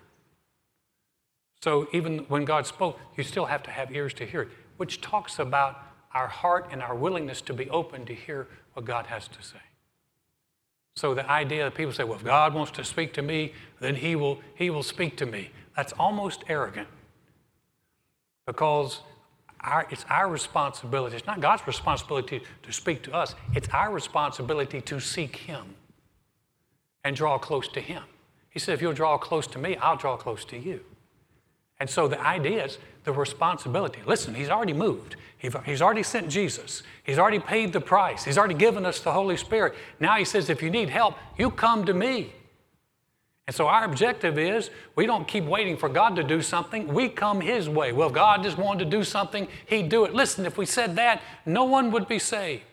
So 1.62 1.88
even 1.94 2.20
when 2.28 2.46
God 2.46 2.66
spoke, 2.66 3.00
you 3.18 3.24
still 3.24 3.46
have 3.46 3.64
to 3.64 3.72
have 3.72 3.94
ears 3.94 4.14
to 4.16 4.26
hear 4.26 4.44
it, 4.44 4.50
which 4.78 5.02
talks 5.02 5.40
about 5.40 5.82
our 6.14 6.28
heart 6.28 6.68
and 6.72 6.82
our 6.82 6.96
willingness 6.96 7.42
to 7.42 7.54
be 7.54 7.70
open 7.70 8.06
to 8.06 8.14
hear 8.14 8.48
what 8.74 8.86
God 8.86 9.08
has 9.08 9.28
to 9.30 9.42
say. 9.42 9.58
So 10.96 11.14
the 11.14 11.30
idea 11.30 11.64
that 11.64 11.76
people 11.76 11.94
say, 11.94 12.04
well, 12.04 12.18
if 12.18 12.24
God 12.24 12.54
wants 12.54 12.72
to 12.74 12.84
speak 12.84 13.14
to 13.14 13.22
me, 13.22 13.54
then 13.80 13.96
he 13.96 14.16
will, 14.16 14.40
he 14.56 14.70
will 14.70 14.84
speak 14.84 15.18
to 15.18 15.26
me. 15.26 15.50
That's 15.76 15.94
almost 15.94 16.44
arrogant 16.48 16.88
because 18.46 19.02
our, 19.62 19.88
it's 19.90 20.06
our 20.10 20.30
responsibility. 20.30 21.16
It's 21.16 21.26
not 21.26 21.40
God's 21.40 21.66
responsibility 21.66 22.42
to 22.64 22.72
speak 22.72 23.02
to 23.04 23.14
us, 23.14 23.36
it's 23.54 23.70
our 23.70 23.92
responsibility 23.92 24.82
to 24.82 25.00
seek 25.00 25.38
Him 25.38 25.76
and 27.04 27.16
draw 27.16 27.38
close 27.38 27.68
to 27.70 27.82
Him. 27.82 28.04
He 28.50 28.60
said, 28.60 28.74
if 28.74 28.82
you'll 28.82 28.94
draw 28.94 29.18
close 29.18 29.48
to 29.48 29.60
me, 29.60 29.78
I'll 29.78 29.98
draw 29.98 30.18
close 30.18 30.46
to 30.46 30.58
you. 30.58 30.82
And 31.84 31.90
so 31.90 32.08
the 32.08 32.22
idea 32.22 32.64
is 32.64 32.78
the 33.04 33.12
responsibility. 33.12 34.00
Listen, 34.06 34.34
he's 34.34 34.48
already 34.48 34.72
moved. 34.72 35.18
He's 35.38 35.82
already 35.82 36.02
sent 36.02 36.30
Jesus. 36.30 36.82
He's 37.04 37.20
already 37.20 37.40
paid 37.40 37.74
the 37.74 37.82
price. 37.82 38.24
He's 38.24 38.38
already 38.38 38.54
given 38.54 38.86
us 38.86 39.02
the 39.02 39.12
Holy 39.12 39.36
Spirit. 39.36 39.76
Now 40.00 40.16
he 40.16 40.24
says, 40.24 40.50
if 40.50 40.64
you 40.64 40.70
need 40.70 40.90
help, 40.90 41.18
you 41.38 41.52
come 41.52 41.84
to 41.84 41.94
me. 41.94 42.32
And 43.48 43.54
so 43.54 43.68
our 43.68 43.84
objective 43.84 44.40
is 44.40 44.70
we 44.96 45.06
don't 45.06 45.28
keep 45.28 45.44
waiting 45.44 45.76
for 45.76 45.90
God 45.90 46.16
to 46.16 46.24
do 46.24 46.42
something. 46.42 46.88
We 46.88 47.10
come 47.10 47.42
His 47.42 47.68
way. 47.68 47.92
Well, 47.92 48.10
God 48.10 48.44
just 48.44 48.58
wanted 48.58 48.86
to 48.86 48.90
do 48.90 49.04
something, 49.04 49.50
He'd 49.66 49.90
do 49.90 50.06
it. 50.06 50.14
Listen, 50.14 50.46
if 50.46 50.58
we 50.58 50.66
said 50.66 50.96
that, 50.96 51.22
no 51.46 51.66
one 51.66 51.92
would 51.92 52.08
be 52.08 52.18
saved. 52.18 52.64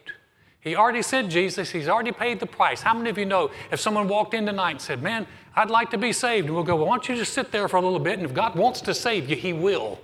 He 0.60 0.76
already 0.76 1.02
said 1.02 1.30
Jesus, 1.30 1.70
He's 1.70 1.88
already 1.88 2.12
paid 2.12 2.40
the 2.40 2.46
price. 2.46 2.82
How 2.82 2.94
many 2.94 3.10
of 3.10 3.18
you 3.18 3.24
know 3.24 3.50
if 3.70 3.80
someone 3.80 4.08
walked 4.08 4.34
in 4.34 4.46
tonight 4.46 4.72
and 4.72 4.80
said, 4.80 5.02
Man, 5.02 5.26
I'd 5.56 5.70
like 5.70 5.90
to 5.90 5.98
be 5.98 6.12
saved. 6.12 6.46
And 6.46 6.54
we'll 6.54 6.64
go, 6.64 6.76
well, 6.76 6.86
why 6.86 6.96
don't 6.96 7.08
you 7.08 7.16
just 7.16 7.32
sit 7.32 7.50
there 7.50 7.68
for 7.68 7.76
a 7.76 7.80
little 7.80 7.98
bit? 7.98 8.18
And 8.18 8.24
if 8.24 8.34
God 8.34 8.54
wants 8.54 8.80
to 8.82 8.94
save 8.94 9.28
you, 9.28 9.36
He 9.36 9.52
will. 9.52 9.98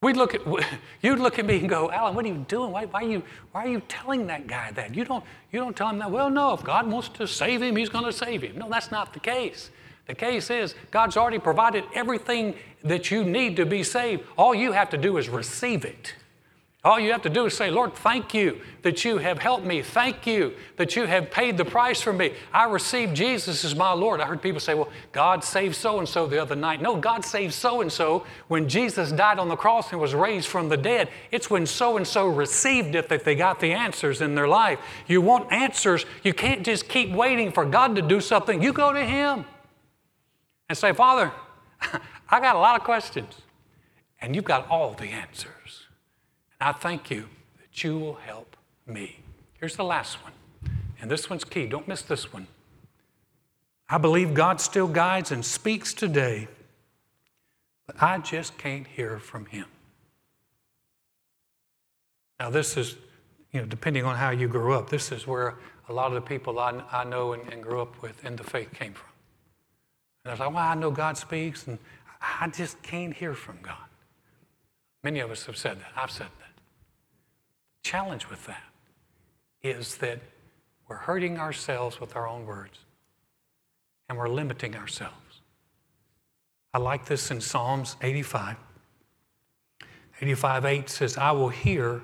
We'd 0.00 0.16
look 0.16 0.34
at 0.34 0.42
you'd 1.02 1.18
look 1.18 1.38
at 1.38 1.46
me 1.46 1.58
and 1.58 1.68
go, 1.68 1.90
Alan, 1.90 2.14
what 2.14 2.24
are 2.24 2.28
you 2.28 2.44
doing? 2.48 2.70
Why, 2.70 2.86
why, 2.86 3.02
are 3.02 3.08
you 3.08 3.22
why 3.52 3.64
are 3.64 3.68
you 3.68 3.82
telling 3.88 4.26
that 4.28 4.46
guy 4.46 4.70
that? 4.72 4.94
You 4.94 5.04
don't 5.04 5.24
you 5.50 5.58
don't 5.58 5.76
tell 5.76 5.88
him 5.88 5.98
that. 5.98 6.10
Well, 6.10 6.30
no, 6.30 6.52
if 6.52 6.62
God 6.62 6.86
wants 6.86 7.08
to 7.10 7.26
save 7.26 7.62
him, 7.62 7.76
He's 7.76 7.88
going 7.88 8.04
to 8.04 8.12
save 8.12 8.42
him. 8.42 8.58
No, 8.58 8.68
that's 8.68 8.90
not 8.90 9.12
the 9.12 9.20
case. 9.20 9.70
The 10.06 10.14
case 10.14 10.50
is 10.50 10.74
God's 10.90 11.16
already 11.16 11.38
provided 11.38 11.84
everything 11.94 12.54
that 12.82 13.10
you 13.10 13.24
need 13.24 13.56
to 13.56 13.66
be 13.66 13.82
saved. 13.82 14.22
All 14.38 14.54
you 14.54 14.72
have 14.72 14.88
to 14.90 14.96
do 14.96 15.18
is 15.18 15.28
receive 15.28 15.84
it. 15.84 16.14
All 16.84 17.00
you 17.00 17.10
have 17.10 17.22
to 17.22 17.30
do 17.30 17.46
is 17.46 17.56
say, 17.56 17.72
Lord, 17.72 17.94
thank 17.94 18.32
you 18.32 18.60
that 18.82 19.04
you 19.04 19.18
have 19.18 19.40
helped 19.40 19.66
me. 19.66 19.82
Thank 19.82 20.28
you 20.28 20.54
that 20.76 20.94
you 20.94 21.06
have 21.06 21.28
paid 21.28 21.56
the 21.56 21.64
price 21.64 22.00
for 22.00 22.12
me. 22.12 22.34
I 22.52 22.70
received 22.70 23.16
Jesus 23.16 23.64
as 23.64 23.74
my 23.74 23.92
Lord. 23.92 24.20
I 24.20 24.26
heard 24.26 24.40
people 24.40 24.60
say, 24.60 24.74
well, 24.74 24.88
God 25.10 25.42
saved 25.42 25.74
so 25.74 25.98
and 25.98 26.08
so 26.08 26.28
the 26.28 26.40
other 26.40 26.54
night. 26.54 26.80
No, 26.80 26.94
God 26.96 27.24
saved 27.24 27.54
so 27.54 27.80
and 27.80 27.90
so 27.90 28.24
when 28.46 28.68
Jesus 28.68 29.10
died 29.10 29.40
on 29.40 29.48
the 29.48 29.56
cross 29.56 29.90
and 29.90 30.00
was 30.00 30.14
raised 30.14 30.46
from 30.46 30.68
the 30.68 30.76
dead. 30.76 31.08
It's 31.32 31.50
when 31.50 31.66
so 31.66 31.96
and 31.96 32.06
so 32.06 32.28
received 32.28 32.94
it 32.94 33.08
that 33.08 33.24
they 33.24 33.34
got 33.34 33.58
the 33.58 33.72
answers 33.72 34.20
in 34.20 34.36
their 34.36 34.48
life. 34.48 34.78
You 35.08 35.20
want 35.20 35.52
answers. 35.52 36.06
You 36.22 36.32
can't 36.32 36.64
just 36.64 36.88
keep 36.88 37.10
waiting 37.10 37.50
for 37.50 37.64
God 37.64 37.96
to 37.96 38.02
do 38.02 38.20
something. 38.20 38.62
You 38.62 38.72
go 38.72 38.92
to 38.92 39.04
Him 39.04 39.46
and 40.68 40.78
say, 40.78 40.92
Father, 40.92 41.32
I 42.30 42.38
got 42.38 42.54
a 42.54 42.60
lot 42.60 42.76
of 42.76 42.84
questions, 42.84 43.34
and 44.20 44.36
you've 44.36 44.44
got 44.44 44.68
all 44.70 44.92
the 44.92 45.06
answers. 45.06 45.87
I 46.60 46.72
thank 46.72 47.10
you 47.10 47.28
that 47.60 47.84
you 47.84 47.98
will 47.98 48.14
help 48.14 48.56
me. 48.86 49.20
Here's 49.60 49.76
the 49.76 49.84
last 49.84 50.22
one, 50.22 50.32
and 51.00 51.10
this 51.10 51.30
one's 51.30 51.44
key. 51.44 51.66
Don't 51.66 51.86
miss 51.86 52.02
this 52.02 52.32
one. 52.32 52.46
I 53.88 53.98
believe 53.98 54.34
God 54.34 54.60
still 54.60 54.88
guides 54.88 55.32
and 55.32 55.44
speaks 55.44 55.94
today, 55.94 56.48
but 57.86 58.02
I 58.02 58.18
just 58.18 58.58
can't 58.58 58.86
hear 58.86 59.18
from 59.18 59.46
Him. 59.46 59.66
Now, 62.38 62.50
this 62.50 62.76
is, 62.76 62.96
you 63.52 63.60
know, 63.60 63.66
depending 63.66 64.04
on 64.04 64.16
how 64.16 64.30
you 64.30 64.46
grew 64.46 64.74
up, 64.74 64.90
this 64.90 65.10
is 65.10 65.26
where 65.26 65.56
a 65.88 65.92
lot 65.92 66.08
of 66.08 66.14
the 66.14 66.20
people 66.20 66.58
I, 66.58 66.82
I 66.92 67.04
know 67.04 67.32
and, 67.32 67.52
and 67.52 67.62
grew 67.62 67.80
up 67.80 68.00
with 68.02 68.24
in 68.24 68.36
the 68.36 68.44
faith 68.44 68.72
came 68.74 68.92
from. 68.92 69.08
And 70.24 70.30
I 70.30 70.34
was 70.34 70.40
like, 70.40 70.50
well, 70.50 70.58
I 70.58 70.74
know 70.74 70.90
God 70.90 71.16
speaks, 71.16 71.66
and 71.66 71.78
I 72.20 72.48
just 72.48 72.80
can't 72.82 73.14
hear 73.14 73.34
from 73.34 73.58
God. 73.62 73.74
Many 75.02 75.20
of 75.20 75.30
us 75.30 75.46
have 75.46 75.56
said 75.56 75.78
that. 75.78 75.92
I've 75.96 76.10
said 76.10 76.28
that 76.40 76.47
challenge 77.88 78.28
with 78.28 78.44
that 78.44 78.64
is 79.62 79.96
that 79.96 80.20
we're 80.88 80.96
hurting 80.96 81.38
ourselves 81.38 81.98
with 81.98 82.14
our 82.16 82.28
own 82.28 82.44
words 82.44 82.80
and 84.08 84.18
we're 84.18 84.28
limiting 84.28 84.76
ourselves. 84.76 85.40
I 86.74 86.78
like 86.78 87.06
this 87.06 87.30
in 87.30 87.40
Psalms 87.40 87.96
85. 88.02 88.56
85 90.20 90.64
8 90.66 90.90
says, 90.90 91.16
I 91.16 91.30
will 91.30 91.48
hear 91.48 92.02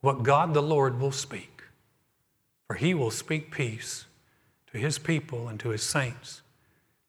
what 0.00 0.24
God 0.24 0.52
the 0.52 0.62
Lord 0.62 0.98
will 0.98 1.12
speak, 1.12 1.62
for 2.66 2.74
he 2.74 2.92
will 2.92 3.12
speak 3.12 3.52
peace 3.52 4.06
to 4.72 4.78
his 4.78 4.98
people 4.98 5.46
and 5.46 5.60
to 5.60 5.68
his 5.68 5.84
saints, 5.84 6.42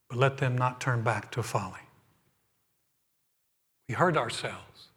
but 0.07 0.19
let 0.19 0.37
them 0.37 0.55
not 0.55 0.79
turn 0.79 1.01
back 1.01 1.31
to 1.31 1.41
folly. 1.41 1.87
We 3.87 3.95
hurt 3.95 4.15
ourselves 4.15 4.89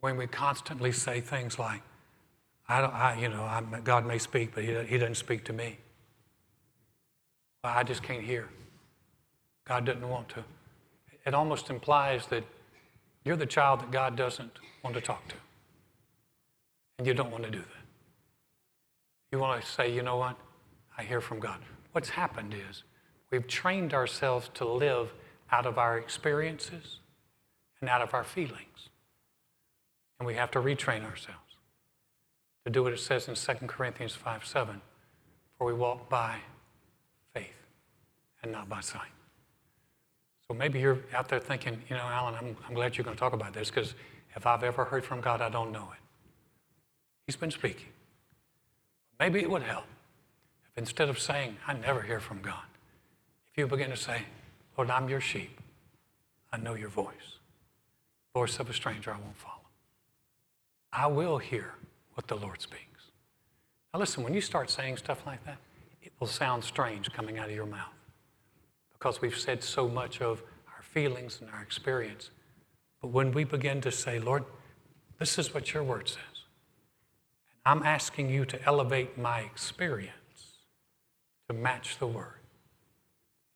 when 0.00 0.18
we 0.18 0.26
constantly 0.26 0.92
say 0.92 1.22
things 1.22 1.58
like, 1.58 1.80
I 2.72 2.80
don't, 2.80 2.94
I, 2.94 3.20
you 3.20 3.28
know, 3.28 3.42
I'm, 3.42 3.82
God 3.84 4.06
may 4.06 4.16
speak, 4.16 4.54
but 4.54 4.64
he, 4.64 4.72
he 4.84 4.96
doesn't 4.96 5.16
speak 5.16 5.44
to 5.44 5.52
me. 5.52 5.76
I 7.62 7.82
just 7.82 8.02
can't 8.02 8.24
hear. 8.24 8.48
God 9.66 9.84
doesn't 9.84 10.08
want 10.08 10.30
to. 10.30 10.44
It 11.26 11.34
almost 11.34 11.68
implies 11.68 12.26
that 12.28 12.44
you're 13.26 13.36
the 13.36 13.44
child 13.44 13.80
that 13.80 13.90
God 13.90 14.16
doesn't 14.16 14.58
want 14.82 14.96
to 14.96 15.02
talk 15.02 15.28
to. 15.28 15.34
And 16.96 17.06
you 17.06 17.12
don't 17.12 17.30
want 17.30 17.44
to 17.44 17.50
do 17.50 17.58
that. 17.58 17.84
You 19.30 19.38
want 19.38 19.60
to 19.60 19.70
say, 19.70 19.92
you 19.92 20.02
know 20.02 20.16
what? 20.16 20.38
I 20.96 21.02
hear 21.02 21.20
from 21.20 21.40
God. 21.40 21.58
What's 21.92 22.08
happened 22.08 22.54
is 22.70 22.84
we've 23.30 23.46
trained 23.46 23.92
ourselves 23.92 24.48
to 24.54 24.66
live 24.66 25.12
out 25.50 25.66
of 25.66 25.76
our 25.76 25.98
experiences 25.98 27.00
and 27.82 27.90
out 27.90 28.00
of 28.00 28.14
our 28.14 28.24
feelings. 28.24 28.88
And 30.18 30.26
we 30.26 30.34
have 30.36 30.50
to 30.52 30.58
retrain 30.58 31.04
ourselves 31.04 31.51
to 32.64 32.70
do 32.70 32.82
what 32.82 32.92
it 32.92 33.00
says 33.00 33.28
in 33.28 33.34
2 33.34 33.66
Corinthians 33.66 34.14
5 34.14 34.46
7. 34.46 34.80
For 35.58 35.66
we 35.66 35.72
walk 35.72 36.08
by 36.08 36.36
faith 37.34 37.66
and 38.42 38.52
not 38.52 38.68
by 38.68 38.80
sight. 38.80 39.10
So 40.48 40.54
maybe 40.54 40.80
you're 40.80 40.98
out 41.14 41.28
there 41.28 41.38
thinking, 41.38 41.82
you 41.88 41.96
know, 41.96 42.02
Alan, 42.02 42.34
I'm, 42.34 42.56
I'm 42.68 42.74
glad 42.74 42.96
you're 42.96 43.04
going 43.04 43.16
to 43.16 43.20
talk 43.20 43.32
about 43.32 43.52
this 43.52 43.70
because 43.70 43.94
if 44.34 44.46
I've 44.46 44.64
ever 44.64 44.84
heard 44.84 45.04
from 45.04 45.20
God, 45.20 45.40
I 45.40 45.48
don't 45.48 45.72
know 45.72 45.88
it. 45.92 46.00
He's 47.26 47.36
been 47.36 47.50
speaking. 47.50 47.86
Maybe 49.20 49.40
it 49.40 49.50
would 49.50 49.62
help 49.62 49.84
if 50.64 50.78
instead 50.78 51.08
of 51.08 51.18
saying, 51.18 51.56
I 51.66 51.74
never 51.74 52.02
hear 52.02 52.18
from 52.18 52.42
God, 52.42 52.64
if 53.50 53.58
you 53.58 53.66
begin 53.66 53.90
to 53.90 53.96
say, 53.96 54.22
Lord, 54.76 54.90
I'm 54.90 55.08
your 55.08 55.20
sheep. 55.20 55.60
I 56.52 56.58
know 56.58 56.74
your 56.74 56.88
voice. 56.88 57.38
Voice 58.34 58.58
of 58.58 58.68
a 58.68 58.72
stranger 58.72 59.10
I 59.12 59.18
won't 59.18 59.36
follow. 59.36 59.54
I 60.92 61.06
will 61.06 61.38
hear 61.38 61.74
what 62.14 62.28
the 62.28 62.36
Lord 62.36 62.60
speaks. 62.60 63.10
Now, 63.92 64.00
listen, 64.00 64.24
when 64.24 64.34
you 64.34 64.40
start 64.40 64.70
saying 64.70 64.96
stuff 64.96 65.26
like 65.26 65.44
that, 65.44 65.58
it 66.02 66.12
will 66.18 66.26
sound 66.26 66.64
strange 66.64 67.12
coming 67.12 67.38
out 67.38 67.48
of 67.48 67.54
your 67.54 67.66
mouth 67.66 67.92
because 68.92 69.20
we've 69.20 69.38
said 69.38 69.62
so 69.62 69.88
much 69.88 70.20
of 70.20 70.42
our 70.74 70.82
feelings 70.82 71.40
and 71.40 71.50
our 71.50 71.62
experience. 71.62 72.30
But 73.00 73.08
when 73.08 73.32
we 73.32 73.44
begin 73.44 73.80
to 73.82 73.90
say, 73.90 74.18
Lord, 74.18 74.44
this 75.18 75.38
is 75.38 75.52
what 75.52 75.74
your 75.74 75.82
word 75.82 76.08
says, 76.08 76.18
and 77.64 77.78
I'm 77.78 77.82
asking 77.84 78.30
you 78.30 78.44
to 78.46 78.64
elevate 78.64 79.18
my 79.18 79.40
experience 79.40 80.12
to 81.48 81.54
match 81.54 81.98
the 81.98 82.06
word, 82.06 82.40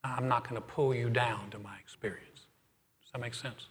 I'm 0.04 0.28
not 0.28 0.44
going 0.44 0.54
to 0.56 0.66
pull 0.66 0.94
you 0.94 1.10
down 1.10 1.50
to 1.50 1.58
my 1.58 1.76
experience. 1.80 2.46
Does 3.02 3.12
that 3.12 3.20
make 3.20 3.34
sense? 3.34 3.68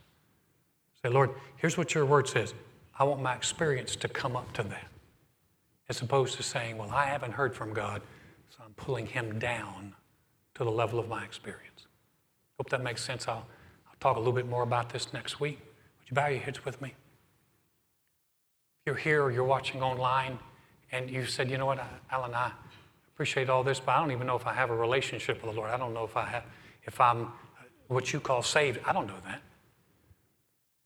Say, 1.01 1.09
Lord, 1.09 1.31
here's 1.57 1.77
what 1.77 1.93
your 1.93 2.05
word 2.05 2.27
says. 2.27 2.53
I 2.97 3.03
want 3.03 3.21
my 3.21 3.35
experience 3.35 3.95
to 3.97 4.07
come 4.07 4.35
up 4.35 4.53
to 4.53 4.63
that, 4.63 4.87
as 5.89 6.01
opposed 6.01 6.37
to 6.37 6.43
saying, 6.43 6.77
Well, 6.77 6.91
I 6.91 7.05
haven't 7.05 7.33
heard 7.33 7.55
from 7.55 7.73
God, 7.73 8.01
so 8.49 8.63
I'm 8.65 8.73
pulling 8.73 9.05
him 9.05 9.37
down 9.37 9.93
to 10.55 10.63
the 10.63 10.71
level 10.71 10.99
of 10.99 11.09
my 11.09 11.23
experience. 11.23 11.87
Hope 12.57 12.69
that 12.69 12.81
makes 12.81 13.03
sense. 13.03 13.27
I'll, 13.27 13.45
I'll 13.87 13.95
talk 13.99 14.15
a 14.15 14.19
little 14.19 14.33
bit 14.33 14.47
more 14.47 14.63
about 14.63 14.89
this 14.89 15.11
next 15.11 15.39
week. 15.39 15.59
Would 15.99 16.09
you 16.09 16.15
bow 16.15 16.27
your 16.27 16.39
heads 16.39 16.63
with 16.63 16.81
me? 16.81 16.89
If 16.89 18.85
you're 18.85 18.95
here 18.95 19.23
or 19.23 19.31
you're 19.31 19.43
watching 19.43 19.81
online 19.81 20.39
and 20.91 21.09
you 21.09 21.25
said, 21.25 21.51
You 21.51 21.57
know 21.57 21.65
what, 21.65 21.83
Alan, 22.09 22.33
I 22.33 22.51
appreciate 23.13 23.49
all 23.49 23.63
this, 23.63 23.81
but 23.81 23.91
I 23.93 23.99
don't 23.99 24.11
even 24.11 24.25
know 24.25 24.37
if 24.37 24.47
I 24.47 24.53
have 24.53 24.69
a 24.69 24.75
relationship 24.75 25.41
with 25.43 25.53
the 25.53 25.57
Lord. 25.57 25.71
I 25.71 25.77
don't 25.77 25.93
know 25.93 26.05
if 26.05 26.15
I 26.15 26.25
have, 26.27 26.43
if 26.83 27.01
I'm 27.01 27.23
uh, 27.23 27.27
what 27.89 28.13
you 28.13 28.21
call 28.21 28.41
saved. 28.41 28.79
I 28.85 28.93
don't 28.93 29.07
know 29.07 29.19
that. 29.25 29.41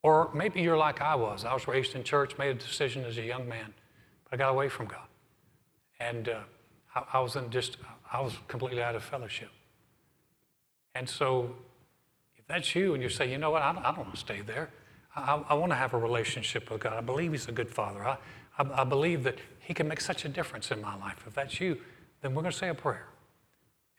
Or 0.01 0.29
maybe 0.33 0.61
you're 0.61 0.77
like 0.77 1.01
I 1.01 1.15
was. 1.15 1.43
I 1.43 1.53
was 1.53 1.67
raised 1.67 1.95
in 1.95 2.03
church, 2.03 2.37
made 2.37 2.49
a 2.49 2.53
decision 2.53 3.03
as 3.03 3.17
a 3.17 3.23
young 3.23 3.47
man, 3.47 3.73
but 4.23 4.33
I 4.33 4.37
got 4.37 4.49
away 4.49 4.69
from 4.69 4.85
God. 4.85 5.07
And 5.99 6.29
uh, 6.29 6.39
I, 6.95 7.03
I 7.13 7.19
was 7.19 7.35
in 7.35 7.49
just, 7.49 7.77
I 8.11 8.21
was 8.21 8.33
completely 8.47 8.81
out 8.81 8.95
of 8.95 9.03
fellowship. 9.03 9.49
And 10.95 11.07
so, 11.07 11.55
if 12.37 12.47
that's 12.47 12.73
you 12.75 12.93
and 12.93 13.03
you 13.03 13.09
say, 13.09 13.29
you 13.29 13.37
know 13.37 13.51
what, 13.51 13.61
I 13.61 13.73
don't, 13.73 13.83
I 13.83 13.91
don't 13.91 13.99
want 13.99 14.13
to 14.13 14.19
stay 14.19 14.41
there. 14.41 14.69
I, 15.15 15.43
I, 15.49 15.53
want 15.53 15.71
to 15.71 15.75
have 15.75 15.93
a 15.93 15.97
relationship 15.97 16.71
with 16.71 16.81
God. 16.81 16.93
I 16.93 17.01
believe 17.01 17.31
He's 17.31 17.47
a 17.47 17.51
good 17.51 17.69
Father. 17.69 18.05
I, 18.05 18.17
I, 18.57 18.83
believe 18.83 19.23
that 19.23 19.37
He 19.59 19.73
can 19.73 19.87
make 19.87 20.01
such 20.01 20.25
a 20.25 20.29
difference 20.29 20.71
in 20.71 20.81
my 20.81 20.95
life. 20.97 21.23
If 21.27 21.33
that's 21.33 21.59
you, 21.59 21.77
then 22.21 22.33
we're 22.33 22.41
going 22.41 22.51
to 22.51 22.57
say 22.57 22.69
a 22.69 22.73
prayer. 22.73 23.07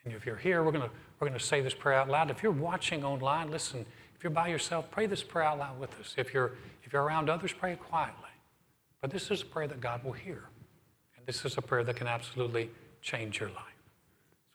And 0.04 0.14
if 0.14 0.24
you're 0.24 0.36
here, 0.36 0.62
we're 0.62 0.72
going 0.72 0.88
to, 0.88 0.90
we're 1.18 1.28
going 1.28 1.38
to 1.38 1.44
say 1.44 1.60
this 1.60 1.74
prayer 1.74 1.98
out 1.98 2.08
loud. 2.08 2.30
If 2.30 2.42
you're 2.42 2.52
watching 2.52 3.04
online, 3.04 3.50
listen, 3.50 3.84
if 4.20 4.24
you're 4.24 4.30
by 4.30 4.48
yourself, 4.48 4.90
pray 4.90 5.06
this 5.06 5.22
prayer 5.22 5.46
out 5.46 5.58
loud 5.60 5.80
with 5.80 5.98
us. 5.98 6.14
If 6.18 6.34
you're, 6.34 6.52
if 6.84 6.92
you're 6.92 7.02
around 7.02 7.30
others, 7.30 7.54
pray 7.54 7.72
it 7.72 7.80
quietly. 7.80 8.28
But 9.00 9.10
this 9.10 9.30
is 9.30 9.40
a 9.40 9.46
prayer 9.46 9.66
that 9.66 9.80
God 9.80 10.04
will 10.04 10.12
hear. 10.12 10.44
And 11.16 11.24
this 11.24 11.46
is 11.46 11.56
a 11.56 11.62
prayer 11.62 11.82
that 11.84 11.96
can 11.96 12.06
absolutely 12.06 12.68
change 13.00 13.40
your 13.40 13.48
life. 13.48 13.78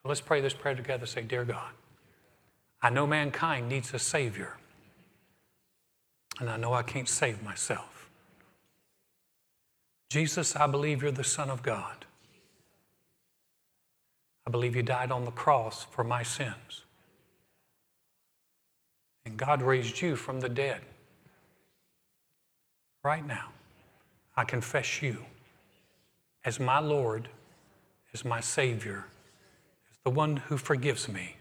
So 0.04 0.10
let's 0.10 0.22
pray 0.22 0.40
this 0.40 0.54
prayer 0.54 0.76
together. 0.76 1.08
Say, 1.08 1.24
Dear 1.24 1.46
God, 1.46 1.72
I 2.80 2.92
know 2.92 3.08
mankind 3.08 3.68
needs 3.68 3.92
a 3.92 3.98
Savior. 3.98 4.56
And 6.40 6.48
I 6.48 6.58
know 6.58 6.74
I 6.74 6.84
can't 6.84 7.10
save 7.10 7.42
myself. 7.42 8.08
Jesus, 10.12 10.56
I 10.56 10.68
believe 10.68 11.02
you're 11.02 11.12
the 11.12 11.24
Son 11.24 11.50
of 11.50 11.64
God. 11.64 12.06
I 14.46 14.52
believe 14.52 14.76
you 14.76 14.84
died 14.84 15.12
on 15.12 15.26
the 15.26 15.32
cross 15.32 15.88
for 15.90 16.04
my 16.04 16.22
sins. 16.22 16.85
And 19.26 19.38
God 19.38 19.62
raised 19.62 20.02
you 20.02 20.16
from 20.16 20.40
the 20.40 20.50
dead. 20.50 20.82
Right 23.04 23.26
now, 23.26 23.50
I 24.36 24.44
confess 24.44 25.02
you 25.02 25.18
as 26.44 26.60
my 26.60 26.80
Lord, 26.80 27.28
as 28.14 28.24
my 28.24 28.40
Savior, 28.40 29.06
as 29.92 29.98
the 30.04 30.10
one 30.12 30.38
who 30.38 30.58
forgives 30.58 31.08
me 31.08 31.36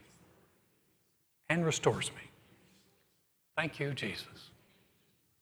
and 1.49 1.65
restores 1.65 2.11
me. 2.11 2.31
Thank 3.57 3.79
you, 3.79 3.93
Jesus. 3.93 4.51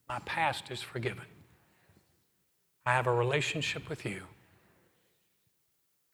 My 0.09 0.19
past 0.21 0.71
is 0.71 0.83
forgiven. 0.83 1.25
I 2.85 2.93
have 2.93 3.07
a 3.07 3.13
relationship 3.13 3.89
with 3.89 4.05
you. 4.05 4.23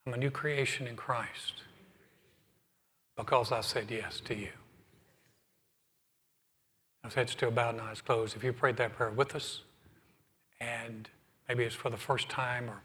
I'm 0.07 0.15
a 0.15 0.19
new 0.19 0.31
creation 0.31 0.87
in 0.87 0.97
Christ 0.97 1.65
because 3.17 3.51
I 3.53 3.63
said 3.63 3.91
yes 3.91 4.21
to 4.27 4.35
you. 4.35 4.51
I've 7.09 7.15
head 7.15 7.31
still 7.31 7.51
bowed 7.51 7.71
and 7.71 7.81
eyes 7.81 8.03
closed. 8.03 8.37
If 8.37 8.45
you 8.45 8.53
prayed 8.53 8.77
that 8.77 8.93
prayer 8.93 9.09
with 9.09 9.35
us, 9.35 9.63
and 10.61 11.09
maybe 11.49 11.65
it's 11.65 11.75
for 11.75 11.89
the 11.89 11.97
first 11.97 12.29
time, 12.29 12.69
or, 12.69 12.83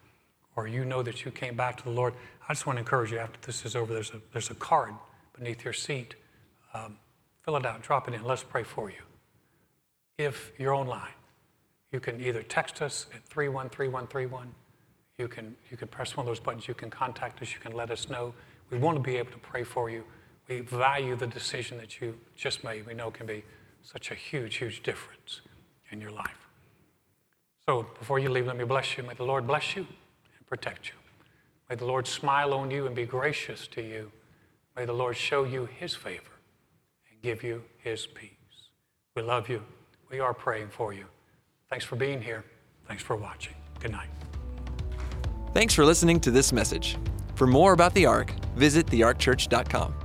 or 0.56 0.66
you 0.66 0.86
know 0.86 1.04
that 1.04 1.26
you 1.26 1.32
came 1.32 1.58
back 1.58 1.76
to 1.76 1.84
the 1.84 1.90
Lord, 1.90 2.14
I 2.48 2.54
just 2.54 2.66
want 2.66 2.78
to 2.78 2.80
encourage 2.80 3.12
you 3.12 3.18
after 3.18 3.38
this 3.46 3.66
is 3.66 3.76
over, 3.76 3.94
there's 3.94 4.12
a, 4.12 4.22
there's 4.32 4.50
a 4.50 4.56
card 4.56 4.94
beneath 5.38 5.66
your 5.66 5.74
seat. 5.74 6.16
Um, 6.74 6.96
fill 7.42 7.58
it 7.58 7.66
out, 7.66 7.82
drop 7.82 8.08
it 8.08 8.14
in. 8.14 8.24
Let's 8.24 8.44
pray 8.44 8.64
for 8.64 8.90
you. 8.90 9.02
If 10.18 10.54
you're 10.58 10.74
online, 10.74 11.12
you 11.92 12.00
can 12.00 12.22
either 12.22 12.44
text 12.44 12.82
us 12.82 13.08
at 13.14 13.26
313131. 13.26 14.56
You 15.18 15.28
can, 15.28 15.54
you 15.70 15.76
can 15.76 15.90
press 15.90 16.16
one 16.16 16.26
of 16.26 16.28
those 16.32 16.40
buttons. 16.40 16.66
You 16.66 16.76
can 16.76 16.90
contact 16.90 17.42
us. 17.42 17.54
You 17.54 17.60
can 17.60 17.74
let 17.74 17.92
us 17.92 18.08
know. 18.08 18.34
We 18.70 18.78
want 18.78 18.96
to 18.96 19.04
be 19.04 19.18
able 19.18 19.34
to 19.34 19.40
pray 19.40 19.64
for 19.66 19.90
you. 19.90 20.06
We 20.48 20.62
value 20.62 21.18
the 21.18 21.28
decision 21.28 21.78
that 21.80 22.00
you 22.00 22.18
just 22.38 22.64
made. 22.64 22.86
We 22.86 22.94
know 22.94 23.12
can 23.12 23.26
be 23.26 23.44
such 23.84 24.12
a 24.12 24.16
huge, 24.16 24.56
huge 24.56 24.82
difference 24.82 25.42
in 25.92 26.02
your 26.02 26.12
life. 26.12 26.48
So 27.66 27.86
before 28.00 28.20
you 28.20 28.30
leave, 28.30 28.48
let 28.48 28.58
me 28.58 28.64
bless 28.64 28.98
you. 28.98 29.04
May 29.04 29.14
the 29.14 29.24
Lord 29.24 29.46
bless 29.46 29.76
you 29.76 29.86
and 30.38 30.48
protect 30.48 30.88
you. 30.88 30.96
May 31.70 31.76
the 31.76 31.86
Lord 31.86 32.08
smile 32.08 32.54
on 32.54 32.72
you 32.72 32.88
and 32.88 32.96
be 32.96 33.06
gracious 33.06 33.68
to 33.68 33.82
you. 33.82 34.12
May 34.76 34.86
the 34.86 34.94
Lord 34.94 35.16
show 35.16 35.44
you 35.44 35.66
his 35.66 35.94
favor 35.94 36.32
and 37.10 37.22
give 37.22 37.44
you 37.44 37.64
his 37.78 38.06
peace. 38.06 38.32
We 39.16 39.22
love 39.22 39.48
you. 39.48 39.64
We 40.10 40.20
are 40.20 40.34
praying 40.34 40.70
for 40.70 40.94
you. 40.94 41.06
Thanks 41.70 41.86
for 41.86 41.96
being 41.96 42.22
here. 42.22 42.44
Thanks 42.88 43.04
for 43.04 43.16
watching. 43.16 43.56
Good 43.80 43.92
night. 43.92 44.10
Thanks 45.54 45.74
for 45.74 45.86
listening 45.86 46.20
to 46.22 46.32
this 46.32 46.52
message. 46.52 46.98
For 47.36 47.48
more 47.48 47.74
about 47.74 47.94
the 47.94 48.06
Ark, 48.06 48.34
visit 48.56 48.88
thearkchurch.com. 48.88 50.03